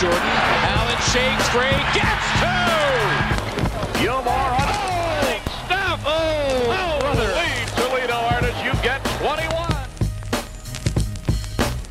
Jordan. 0.00 0.20
Allen 0.22 0.96
shakes 1.10 1.48
free, 1.48 1.74
gets 1.92 2.26
two! 2.38 3.98
Gilmore 4.00 4.32
on 4.32 4.68
Oh, 4.70 5.40
stop! 5.66 5.98
Oh, 6.06 6.06
Oh, 6.06 6.70
oh 6.70 7.00
brother. 7.00 7.26
lead 7.26 7.66
Toledo 7.74 8.14
artist, 8.14 8.64
you 8.64 8.72
get 8.80 9.02
21. 9.18 9.66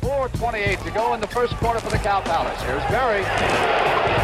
4.28 0.00 0.84
to 0.84 0.90
go 0.92 1.12
in 1.12 1.20
the 1.20 1.26
first 1.26 1.52
quarter 1.56 1.80
for 1.80 1.90
the 1.90 1.98
Cow 1.98 2.22
Palace. 2.22 2.62
Here's 2.62 2.82
Barry. 2.84 4.17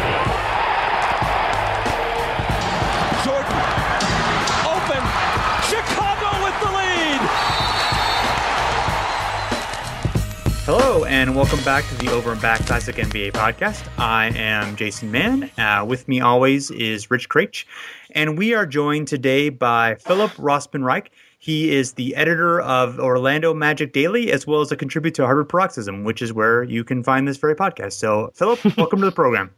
Hello, 10.65 11.05
and 11.05 11.35
welcome 11.35 11.63
back 11.63 11.87
to 11.89 11.95
the 11.97 12.11
Over 12.11 12.31
and 12.31 12.41
Back 12.41 12.65
Classic 12.65 12.95
NBA 12.95 13.33
podcast. 13.33 13.87
I 13.99 14.31
am 14.35 14.75
Jason 14.75 15.11
Mann. 15.11 15.51
Uh, 15.59 15.85
with 15.87 16.07
me 16.07 16.21
always 16.21 16.71
is 16.71 17.11
Rich 17.11 17.29
Kraetsch, 17.29 17.65
and 18.09 18.35
we 18.35 18.55
are 18.55 18.65
joined 18.65 19.07
today 19.07 19.49
by 19.49 19.93
Philip 19.93 20.31
Rossman 20.31 20.83
Reich. 20.83 21.11
He 21.37 21.71
is 21.71 21.93
the 21.93 22.15
editor 22.15 22.61
of 22.61 22.99
Orlando 22.99 23.53
Magic 23.53 23.93
Daily, 23.93 24.31
as 24.31 24.47
well 24.47 24.61
as 24.61 24.71
a 24.71 24.75
contributor 24.75 25.17
to 25.17 25.25
Hardwood 25.27 25.49
Paroxysm, 25.49 26.03
which 26.03 26.23
is 26.23 26.33
where 26.33 26.63
you 26.63 26.83
can 26.83 27.03
find 27.03 27.27
this 27.27 27.37
very 27.37 27.55
podcast. 27.55 27.93
So, 27.93 28.31
Philip, 28.33 28.65
welcome 28.75 29.01
to 29.01 29.05
the 29.05 29.11
program. 29.11 29.51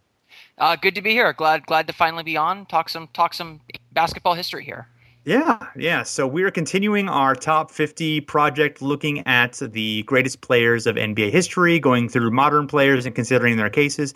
Uh, 0.57 0.75
good 0.75 0.95
to 0.95 1.01
be 1.01 1.11
here. 1.11 1.31
Glad 1.31 1.65
glad 1.67 1.87
to 1.87 1.93
finally 1.93 2.23
be 2.23 2.35
on. 2.35 2.65
Talk 2.65 2.89
some 2.89 3.07
talk 3.13 3.33
some 3.33 3.61
basketball 3.93 4.33
history 4.33 4.65
here. 4.65 4.89
Yeah, 5.27 5.59
yeah. 5.75 6.03
So 6.03 6.25
we 6.25 6.43
are 6.43 6.51
continuing 6.51 7.09
our 7.09 7.35
top 7.35 7.69
50 7.69 8.21
project 8.21 8.81
looking 8.81 9.27
at 9.27 9.55
the 9.61 10.03
greatest 10.03 10.39
players 10.39 10.87
of 10.87 10.95
NBA 10.95 11.31
history, 11.31 11.79
going 11.79 12.07
through 12.07 12.31
modern 12.31 12.65
players 12.65 13.05
and 13.05 13.13
considering 13.13 13.57
their 13.57 13.69
cases. 13.69 14.13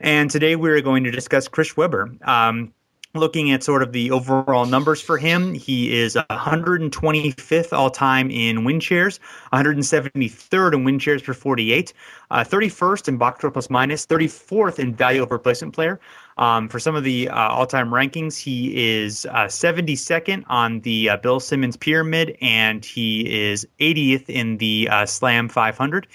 And 0.00 0.28
today 0.28 0.56
we're 0.56 0.80
going 0.80 1.04
to 1.04 1.12
discuss 1.12 1.46
Chris 1.46 1.76
Webber. 1.76 2.12
Um, 2.22 2.72
looking 3.14 3.52
at 3.52 3.62
sort 3.62 3.84
of 3.84 3.92
the 3.92 4.10
overall 4.10 4.66
numbers 4.66 5.00
for 5.00 5.16
him, 5.16 5.54
he 5.54 5.96
is 5.96 6.16
125th 6.28 7.72
all 7.72 7.90
time 7.90 8.28
in 8.28 8.64
win 8.64 8.80
shares, 8.80 9.20
173rd 9.52 10.74
in 10.74 10.82
win 10.82 10.98
shares 10.98 11.22
per 11.22 11.34
48, 11.34 11.92
uh, 12.32 12.44
31st 12.44 13.06
in 13.06 13.16
box 13.16 13.38
score 13.38 13.52
plus 13.52 13.70
minus, 13.70 14.04
34th 14.06 14.80
in 14.80 14.92
value 14.92 15.22
over 15.22 15.36
replacement 15.36 15.72
player. 15.72 16.00
Um, 16.38 16.68
for 16.68 16.78
some 16.78 16.94
of 16.94 17.02
the 17.02 17.28
uh, 17.28 17.34
all-time 17.34 17.90
rankings, 17.90 18.38
he 18.38 19.00
is 19.00 19.26
uh, 19.26 19.46
72nd 19.46 20.44
on 20.46 20.80
the 20.80 21.10
uh, 21.10 21.16
Bill 21.16 21.40
Simmons 21.40 21.76
pyramid, 21.76 22.38
and 22.40 22.84
he 22.84 23.22
is 23.50 23.66
80th 23.80 24.28
in 24.28 24.58
the 24.58 24.88
uh, 24.88 25.04
Slam 25.04 25.48
500. 25.48 26.06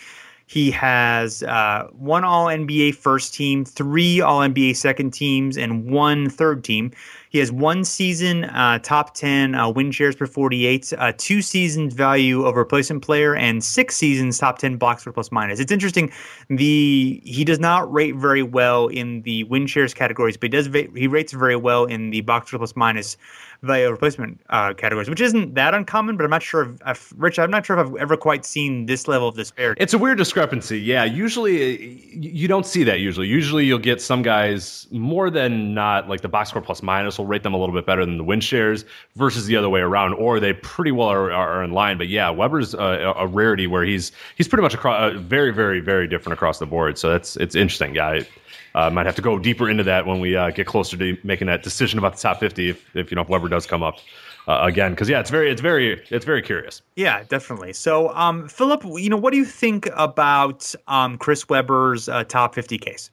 He 0.46 0.72
has 0.72 1.44
uh, 1.44 1.88
one 1.92 2.24
All 2.24 2.48
NBA 2.48 2.96
first 2.96 3.34
team, 3.34 3.66
three 3.66 4.22
All 4.22 4.40
NBA 4.40 4.76
second 4.76 5.12
teams, 5.12 5.58
and 5.58 5.90
one 5.90 6.30
third 6.30 6.64
team. 6.64 6.92
He 7.34 7.40
has 7.40 7.52
one 7.52 7.84
season 7.84 8.44
uh, 8.44 8.78
top 8.78 9.16
10 9.16 9.56
uh, 9.56 9.68
win 9.68 9.92
shares 9.92 10.16
per 10.16 10.28
48, 10.28 10.94
uh, 10.96 11.14
two 11.18 11.42
seasons 11.42 11.96
value 11.96 12.46
of 12.46 12.56
replacement 12.56 13.02
player, 13.02 13.36
and 13.36 13.64
six 13.64 13.98
seasons 13.98 14.38
top 14.38 14.60
10 14.60 14.78
box 14.78 15.02
score 15.02 15.14
plus 15.14 15.32
minus. 15.32 15.60
It's 15.60 15.72
interesting. 15.72 16.12
The 16.50 17.20
he 17.26 17.44
does 17.44 17.58
not 17.58 17.92
rate 17.92 18.16
very 18.16 18.44
well 18.44 18.88
in 18.88 19.24
the 19.24 19.46
win 19.46 19.66
shares 19.66 19.96
categories, 19.96 20.38
but 20.38 20.44
he 20.44 20.50
does 20.50 20.68
va- 20.68 20.88
he 20.96 21.08
rates 21.08 21.34
very 21.34 21.56
well 21.56 21.86
in 21.86 22.12
the 22.12 22.22
box 22.22 22.50
score 22.50 22.60
plus 22.60 22.76
minus 22.76 23.18
value 23.64 23.90
replacement 23.90 24.40
uh, 24.50 24.74
categories, 24.74 25.10
which 25.10 25.22
isn't 25.22 25.56
that 25.56 25.74
uncommon. 25.74 26.18
But 26.18 26.26
I'm 26.26 26.30
not 26.30 26.44
sure 26.44 26.70
if, 26.70 26.82
if 26.86 27.14
Rich, 27.18 27.40
I'm 27.40 27.50
not 27.50 27.66
sure 27.66 27.80
if 27.80 27.88
I've 27.88 27.96
ever 27.96 28.16
quite 28.16 28.46
seen 28.46 28.86
this 28.86 29.08
level 29.08 29.30
of 29.30 29.36
disparity. 29.36 29.82
It's 29.82 29.94
a 29.94 29.98
weird 29.98 30.18
discrepancy. 30.18 30.80
Yeah, 30.80 31.04
usually 31.06 31.74
uh, 31.74 31.98
you 32.14 32.48
don't 32.48 32.66
see 32.66 32.84
that. 32.84 33.00
Usually, 33.00 33.28
usually 33.28 33.66
you'll 33.66 33.80
get 33.80 34.02
some 34.02 34.22
guys 34.22 34.86
more 34.92 35.30
than 35.30 35.74
not 35.74 36.08
like 36.08 36.22
the 36.22 36.30
box 36.30 36.50
score 36.50 36.62
plus 36.62 36.84
minus 36.84 37.18
will 37.24 37.28
rate 37.28 37.44
them 37.44 37.54
a 37.54 37.58
little 37.58 37.76
bit 37.76 37.86
better 37.86 38.06
than 38.06 38.18
the 38.18 38.24
win 38.24 38.40
shares 38.40 38.86
versus 39.16 39.46
the 39.46 39.56
other 39.56 39.70
way 39.70 39.82
around, 39.82 40.14
or 40.14 40.40
they 40.40 40.54
pretty 40.54 40.92
well 40.92 41.10
are, 41.10 41.32
are 41.32 41.64
in 41.64 41.72
line. 41.72 41.98
But 41.98 42.08
yeah, 42.08 42.30
Webber's 42.30 42.74
a, 42.74 43.14
a 43.18 43.28
rarity 43.28 43.68
where 43.68 43.84
he's 43.84 44.12
he's 44.36 44.48
pretty 44.48 44.64
much 44.64 44.74
across, 44.74 45.14
uh, 45.14 45.18
very 45.18 45.52
very 45.52 45.80
very 45.80 46.08
different 46.08 46.34
across 46.34 46.60
the 46.60 46.66
board. 46.66 46.98
So 46.98 47.10
that's 47.10 47.36
it's 47.38 47.56
interesting. 47.56 47.96
Yeah. 47.96 48.08
I, 48.08 48.28
uh, 48.76 48.90
might 48.90 49.06
have 49.06 49.16
to 49.16 49.22
go 49.22 49.38
deeper 49.38 49.70
into 49.70 49.84
that 49.84 50.06
when 50.08 50.20
we 50.20 50.36
uh, 50.36 50.50
get 50.50 50.66
closer 50.66 50.98
to 50.98 51.18
making 51.24 51.48
that 51.48 51.62
decision 51.62 52.00
about 52.00 52.16
the 52.16 52.20
top 52.20 52.40
50 52.40 52.70
if, 52.70 52.96
if 52.96 53.12
you 53.12 53.16
know 53.16 53.22
if 53.22 53.30
Webber 53.30 53.48
does 53.48 53.68
come 53.68 53.84
up 53.84 54.00
uh, 54.48 54.62
again 54.64 54.92
because 54.92 55.08
yeah 55.08 55.20
it's 55.20 55.30
very 55.30 55.52
it's 55.52 55.62
very 55.62 56.02
it's 56.10 56.26
very 56.26 56.42
curious 56.42 56.82
Yeah, 56.96 57.24
definitely. 57.24 57.74
So, 57.74 58.14
um, 58.16 58.48
Philip, 58.50 58.84
you 58.84 59.10
know, 59.10 59.18
what 59.18 59.32
do 59.32 59.38
you 59.38 59.46
think 59.46 59.88
about 59.96 60.74
um, 60.88 61.18
Chris 61.18 61.48
Webber's 61.50 62.10
uh, 62.10 62.24
top 62.24 62.56
50 62.56 62.78
case? 62.78 63.12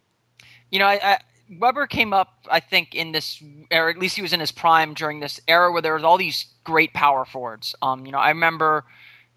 You 0.70 0.78
know, 0.78 0.86
I, 0.86 1.00
I, 1.02 1.18
Webber 1.58 1.86
came 1.86 2.12
up, 2.12 2.46
I 2.50 2.60
think, 2.60 2.94
in 2.94 3.12
this, 3.12 3.42
or 3.72 3.90
at 3.90 3.98
least 3.98 4.16
he 4.16 4.22
was 4.22 4.32
in 4.32 4.40
his 4.40 4.52
prime 4.52 4.94
during 4.94 5.20
this 5.20 5.40
era 5.48 5.72
where 5.72 5.82
there 5.82 5.94
was 5.94 6.04
all 6.04 6.16
these 6.16 6.46
great 6.64 6.92
power 6.94 7.24
forwards. 7.24 7.74
Um, 7.82 8.06
you 8.06 8.12
know, 8.12 8.18
I 8.18 8.28
remember, 8.28 8.84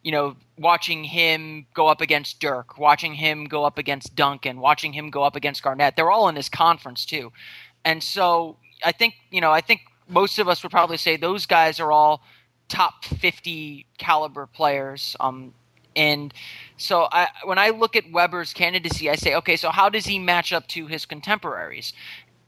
you 0.03 0.11
know, 0.11 0.35
watching 0.57 1.03
him 1.03 1.65
go 1.73 1.87
up 1.87 2.01
against 2.01 2.39
Dirk, 2.39 2.77
watching 2.77 3.15
him 3.15 3.45
go 3.45 3.63
up 3.65 3.77
against 3.77 4.15
Duncan, 4.15 4.59
watching 4.59 4.93
him 4.93 5.09
go 5.09 5.23
up 5.23 5.35
against 5.35 5.63
Garnett. 5.63 5.95
They're 5.95 6.11
all 6.11 6.29
in 6.29 6.35
this 6.35 6.49
conference 6.49 7.05
too, 7.05 7.31
and 7.83 8.03
so 8.03 8.57
I 8.83 8.91
think, 8.91 9.15
you 9.31 9.41
know, 9.41 9.51
I 9.51 9.61
think 9.61 9.81
most 10.07 10.39
of 10.39 10.47
us 10.47 10.61
would 10.63 10.71
probably 10.71 10.97
say 10.97 11.17
those 11.17 11.45
guys 11.45 11.79
are 11.79 11.91
all 11.91 12.21
top 12.67 13.05
50 13.05 13.85
caliber 13.97 14.45
players. 14.45 15.15
Um, 15.19 15.53
and 15.95 16.33
so 16.77 17.07
I, 17.11 17.27
when 17.45 17.57
I 17.57 17.69
look 17.69 17.95
at 17.95 18.11
Webber's 18.11 18.53
candidacy, 18.53 19.09
I 19.09 19.15
say, 19.15 19.35
okay, 19.35 19.55
so 19.55 19.69
how 19.69 19.89
does 19.89 20.05
he 20.05 20.19
match 20.19 20.51
up 20.51 20.67
to 20.69 20.87
his 20.87 21.05
contemporaries? 21.05 21.93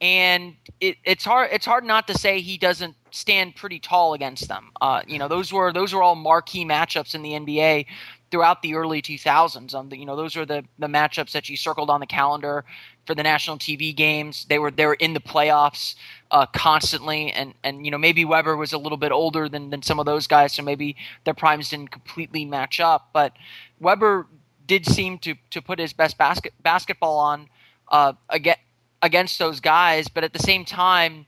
And 0.01 0.55
it, 0.81 0.97
it's 1.05 1.23
hard. 1.23 1.49
It's 1.53 1.65
hard 1.65 1.85
not 1.85 2.07
to 2.07 2.13
say 2.13 2.41
he 2.41 2.57
doesn't 2.57 2.95
stand 3.11 3.55
pretty 3.55 3.79
tall 3.79 4.13
against 4.13 4.47
them. 4.49 4.71
Uh, 4.81 5.01
you 5.07 5.17
know, 5.17 5.27
those 5.27 5.53
were 5.53 5.71
those 5.71 5.93
were 5.93 6.03
all 6.03 6.15
marquee 6.15 6.65
matchups 6.65 7.15
in 7.15 7.21
the 7.21 7.31
NBA 7.31 7.85
throughout 8.29 8.61
the 8.61 8.75
early 8.75 9.01
2000s. 9.01 9.73
Um, 9.73 9.87
the, 9.87 9.97
you 9.97 10.05
know, 10.05 10.17
those 10.17 10.35
are 10.35 10.45
the 10.45 10.65
the 10.79 10.87
matchups 10.87 11.31
that 11.31 11.47
you 11.47 11.55
circled 11.55 11.89
on 11.89 12.01
the 12.01 12.05
calendar 12.05 12.65
for 13.05 13.15
the 13.15 13.23
national 13.23 13.57
TV 13.57 13.95
games. 13.95 14.45
They 14.45 14.59
were 14.59 14.71
they 14.71 14.85
were 14.85 14.95
in 14.95 15.13
the 15.13 15.19
playoffs 15.19 15.95
uh, 16.31 16.45
constantly, 16.47 17.31
and 17.31 17.53
and 17.63 17.85
you 17.85 17.91
know 17.91 17.97
maybe 17.97 18.25
Webber 18.25 18.55
was 18.55 18.73
a 18.73 18.77
little 18.77 18.97
bit 18.97 19.11
older 19.11 19.47
than 19.47 19.69
than 19.69 19.81
some 19.81 19.99
of 19.99 20.05
those 20.05 20.27
guys, 20.27 20.53
so 20.53 20.63
maybe 20.63 20.95
their 21.23 21.33
primes 21.33 21.69
didn't 21.69 21.91
completely 21.91 22.45
match 22.45 22.79
up. 22.79 23.09
But 23.13 23.33
Webber 23.79 24.27
did 24.65 24.85
seem 24.85 25.19
to 25.19 25.35
to 25.51 25.61
put 25.61 25.79
his 25.79 25.93
best 25.93 26.17
basket 26.17 26.53
basketball 26.61 27.17
on 27.17 27.49
uh, 27.89 28.13
against 28.29 28.61
against 29.01 29.39
those 29.39 29.59
guys, 29.59 30.07
but 30.07 30.23
at 30.23 30.33
the 30.33 30.39
same 30.39 30.65
time. 30.65 31.25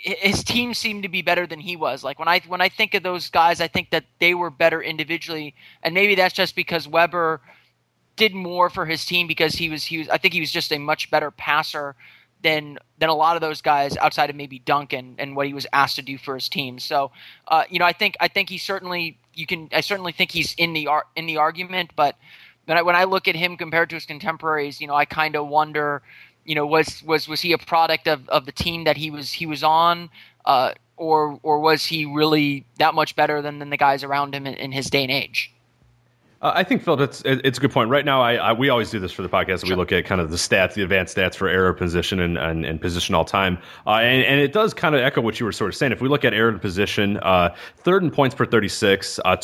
his 0.00 0.44
team 0.44 0.74
seemed 0.74 1.02
to 1.02 1.08
be 1.08 1.22
better 1.22 1.44
than 1.44 1.58
he 1.58 1.74
was. 1.74 2.04
Like 2.04 2.18
when 2.20 2.28
I 2.28 2.40
when 2.46 2.60
I 2.60 2.68
think 2.68 2.94
of 2.94 3.02
those 3.02 3.28
guys, 3.30 3.60
I 3.60 3.66
think 3.68 3.90
that 3.90 4.04
they 4.20 4.32
were 4.34 4.50
better 4.50 4.80
individually, 4.80 5.54
and 5.82 5.92
maybe 5.92 6.14
that's 6.14 6.34
just 6.34 6.54
because 6.54 6.86
Webber 6.86 7.40
did 8.18 8.34
more 8.34 8.68
for 8.68 8.86
his 8.86 9.04
team 9.04 9.26
because 9.26 9.54
he 9.54 9.68
was 9.70 9.84
he 9.84 9.98
was 9.98 10.08
I 10.08 10.18
think 10.18 10.34
he 10.34 10.40
was 10.40 10.50
just 10.52 10.72
a 10.72 10.78
much 10.78 11.10
better 11.10 11.30
passer 11.30 11.96
than 12.42 12.78
than 12.98 13.08
a 13.08 13.14
lot 13.14 13.36
of 13.36 13.40
those 13.40 13.62
guys 13.62 13.96
outside 13.96 14.30
of 14.30 14.36
maybe 14.36 14.58
Duncan 14.58 15.16
and 15.18 15.34
what 15.34 15.46
he 15.46 15.54
was 15.54 15.66
asked 15.72 15.96
to 15.96 16.02
do 16.02 16.18
for 16.18 16.34
his 16.34 16.48
team. 16.48 16.78
So, 16.78 17.10
uh, 17.48 17.64
you 17.70 17.78
know, 17.78 17.84
I 17.84 17.92
think 17.92 18.16
I 18.20 18.28
think 18.28 18.50
he 18.50 18.58
certainly 18.58 19.18
you 19.34 19.46
can 19.46 19.68
I 19.72 19.80
certainly 19.80 20.12
think 20.12 20.32
he's 20.32 20.54
in 20.54 20.72
the 20.72 20.86
ar- 20.88 21.06
in 21.16 21.26
the 21.26 21.38
argument, 21.38 21.92
but 21.96 22.16
when 22.66 22.76
I, 22.76 22.82
when 22.82 22.96
I 22.96 23.04
look 23.04 23.28
at 23.28 23.34
him 23.34 23.56
compared 23.56 23.88
to 23.90 23.96
his 23.96 24.04
contemporaries, 24.04 24.80
you 24.80 24.86
know, 24.86 24.94
I 24.94 25.06
kind 25.06 25.36
of 25.36 25.48
wonder, 25.48 26.02
you 26.44 26.54
know, 26.54 26.66
was 26.66 27.02
was 27.02 27.26
was 27.26 27.40
he 27.40 27.52
a 27.52 27.58
product 27.58 28.06
of, 28.06 28.28
of 28.28 28.44
the 28.44 28.52
team 28.52 28.84
that 28.84 28.98
he 28.98 29.10
was 29.10 29.32
he 29.32 29.46
was 29.46 29.64
on, 29.64 30.10
uh, 30.44 30.72
or 30.96 31.40
or 31.42 31.60
was 31.60 31.86
he 31.86 32.04
really 32.04 32.66
that 32.78 32.94
much 32.94 33.16
better 33.16 33.40
than, 33.40 33.58
than 33.58 33.70
the 33.70 33.78
guys 33.78 34.04
around 34.04 34.34
him 34.34 34.46
in, 34.46 34.54
in 34.54 34.72
his 34.72 34.90
day 34.90 35.02
and 35.02 35.10
age? 35.10 35.50
Uh, 36.40 36.52
I 36.54 36.62
think 36.62 36.84
Phil, 36.84 37.00
it's 37.02 37.20
it's 37.24 37.58
a 37.58 37.60
good 37.60 37.72
point. 37.72 37.90
Right 37.90 38.04
now, 38.04 38.22
I, 38.22 38.34
I, 38.34 38.52
we 38.52 38.68
always 38.68 38.92
do 38.92 39.00
this 39.00 39.10
for 39.10 39.22
the 39.22 39.28
podcast. 39.28 39.66
Sure. 39.66 39.70
We 39.70 39.74
look 39.74 39.90
at 39.90 40.04
kind 40.04 40.20
of 40.20 40.30
the 40.30 40.36
stats, 40.36 40.74
the 40.74 40.82
advanced 40.82 41.16
stats 41.16 41.34
for 41.34 41.48
error 41.48 41.72
position 41.72 42.20
and, 42.20 42.38
and, 42.38 42.64
and 42.64 42.80
position 42.80 43.16
all 43.16 43.24
time, 43.24 43.58
uh, 43.88 43.94
and, 43.94 44.24
and 44.24 44.40
it 44.40 44.52
does 44.52 44.72
kind 44.72 44.94
of 44.94 45.00
echo 45.00 45.20
what 45.20 45.40
you 45.40 45.46
were 45.46 45.50
sort 45.50 45.68
of 45.68 45.74
saying. 45.74 45.90
If 45.90 46.00
we 46.00 46.08
look 46.08 46.24
at 46.24 46.34
error 46.34 46.56
position, 46.56 47.16
uh, 47.22 47.52
third 47.78 48.04
in 48.04 48.12
points 48.12 48.36
per 48.36 48.46
thirty 48.46 48.68
six, 48.68 49.18
uh, 49.24 49.36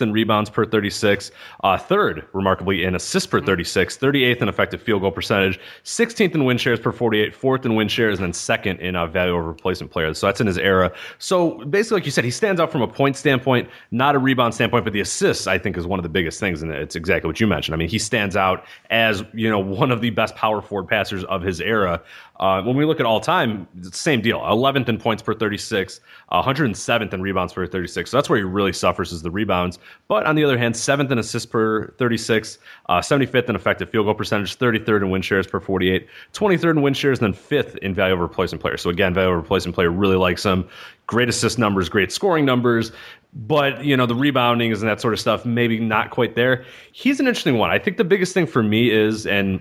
in 0.00 0.12
rebounds 0.12 0.48
per 0.48 0.64
thirty 0.64 0.88
six, 0.88 1.32
uh, 1.64 1.76
third 1.76 2.24
remarkably 2.32 2.84
in 2.84 2.94
assists 2.94 3.26
per 3.26 3.38
mm-hmm. 3.38 3.46
thirty 3.46 3.64
six, 3.64 3.96
thirty 3.96 4.22
eighth 4.22 4.40
in 4.40 4.48
effective 4.48 4.80
field 4.80 5.02
goal 5.02 5.10
percentage, 5.10 5.58
sixteenth 5.82 6.36
in 6.36 6.44
win 6.44 6.58
shares 6.58 6.78
per 6.78 6.92
forty 6.92 7.20
eight, 7.20 7.34
fourth 7.34 7.66
in 7.66 7.74
win 7.74 7.88
shares, 7.88 8.18
and 8.18 8.24
then 8.24 8.32
second 8.32 8.78
in 8.78 8.94
uh, 8.94 9.04
value 9.04 9.32
over 9.32 9.48
replacement 9.48 9.90
players. 9.90 10.16
So 10.18 10.28
that's 10.28 10.40
in 10.40 10.46
his 10.46 10.58
era. 10.58 10.92
So 11.18 11.64
basically, 11.64 11.96
like 11.96 12.04
you 12.04 12.12
said, 12.12 12.24
he 12.24 12.30
stands 12.30 12.60
out 12.60 12.70
from 12.70 12.82
a 12.82 12.88
point 12.88 13.16
standpoint, 13.16 13.68
not 13.90 14.14
a 14.14 14.20
rebound 14.20 14.54
standpoint, 14.54 14.84
but 14.84 14.92
the 14.92 15.00
assists 15.00 15.48
I 15.48 15.58
think 15.58 15.76
is 15.76 15.88
one 15.88 15.98
of 15.98 16.04
the 16.04 16.08
biggest 16.08 16.35
things, 16.38 16.62
and 16.62 16.72
it's 16.72 16.96
exactly 16.96 17.28
what 17.28 17.40
you 17.40 17.46
mentioned. 17.46 17.74
I 17.74 17.78
mean, 17.78 17.88
he 17.88 17.98
stands 17.98 18.36
out 18.36 18.64
as 18.90 19.24
you 19.32 19.48
know 19.48 19.58
one 19.58 19.90
of 19.90 20.00
the 20.00 20.10
best 20.10 20.34
power 20.34 20.60
forward 20.62 20.88
passers 20.88 21.24
of 21.24 21.42
his 21.42 21.60
era. 21.60 22.02
Uh, 22.38 22.62
when 22.62 22.76
we 22.76 22.84
look 22.84 23.00
at 23.00 23.06
all 23.06 23.20
time, 23.20 23.66
same 23.92 24.20
deal. 24.20 24.40
11th 24.40 24.88
in 24.88 24.98
points 24.98 25.22
per 25.22 25.32
36, 25.32 26.00
107th 26.32 27.14
in 27.14 27.22
rebounds 27.22 27.52
per 27.52 27.66
36. 27.66 28.10
So 28.10 28.16
that's 28.16 28.28
where 28.28 28.38
he 28.38 28.44
really 28.44 28.72
suffers 28.72 29.12
is 29.12 29.22
the 29.22 29.30
rebounds. 29.30 29.78
But 30.08 30.26
on 30.26 30.36
the 30.36 30.44
other 30.44 30.58
hand, 30.58 30.74
7th 30.74 31.10
in 31.10 31.18
assists 31.18 31.46
per 31.46 31.88
36, 31.92 32.58
uh, 32.88 33.00
75th 33.00 33.48
in 33.48 33.56
effective 33.56 33.90
field 33.90 34.06
goal 34.06 34.14
percentage, 34.14 34.58
33rd 34.58 35.02
in 35.02 35.10
win 35.10 35.22
shares 35.22 35.46
per 35.46 35.60
48, 35.60 36.06
23rd 36.34 36.70
in 36.70 36.82
win 36.82 36.94
shares, 36.94 37.20
and 37.20 37.32
then 37.32 37.40
5th 37.40 37.78
in 37.78 37.94
value 37.94 38.14
over 38.14 38.22
replacement 38.22 38.60
player. 38.60 38.76
So 38.76 38.90
again, 38.90 39.14
value 39.14 39.28
over 39.28 39.38
replacement 39.38 39.74
player 39.74 39.90
really 39.90 40.16
likes 40.16 40.44
him. 40.44 40.68
Great 41.06 41.28
assist 41.28 41.58
numbers, 41.58 41.88
great 41.88 42.12
scoring 42.12 42.44
numbers 42.44 42.92
but 43.36 43.84
you 43.84 43.96
know 43.96 44.06
the 44.06 44.14
rebounding 44.14 44.72
and 44.72 44.82
that 44.82 45.00
sort 45.00 45.12
of 45.12 45.20
stuff 45.20 45.44
maybe 45.44 45.78
not 45.78 46.10
quite 46.10 46.34
there. 46.34 46.64
He's 46.92 47.20
an 47.20 47.28
interesting 47.28 47.58
one. 47.58 47.70
I 47.70 47.78
think 47.78 47.98
the 47.98 48.04
biggest 48.04 48.32
thing 48.32 48.46
for 48.46 48.62
me 48.62 48.90
is 48.90 49.26
and 49.26 49.60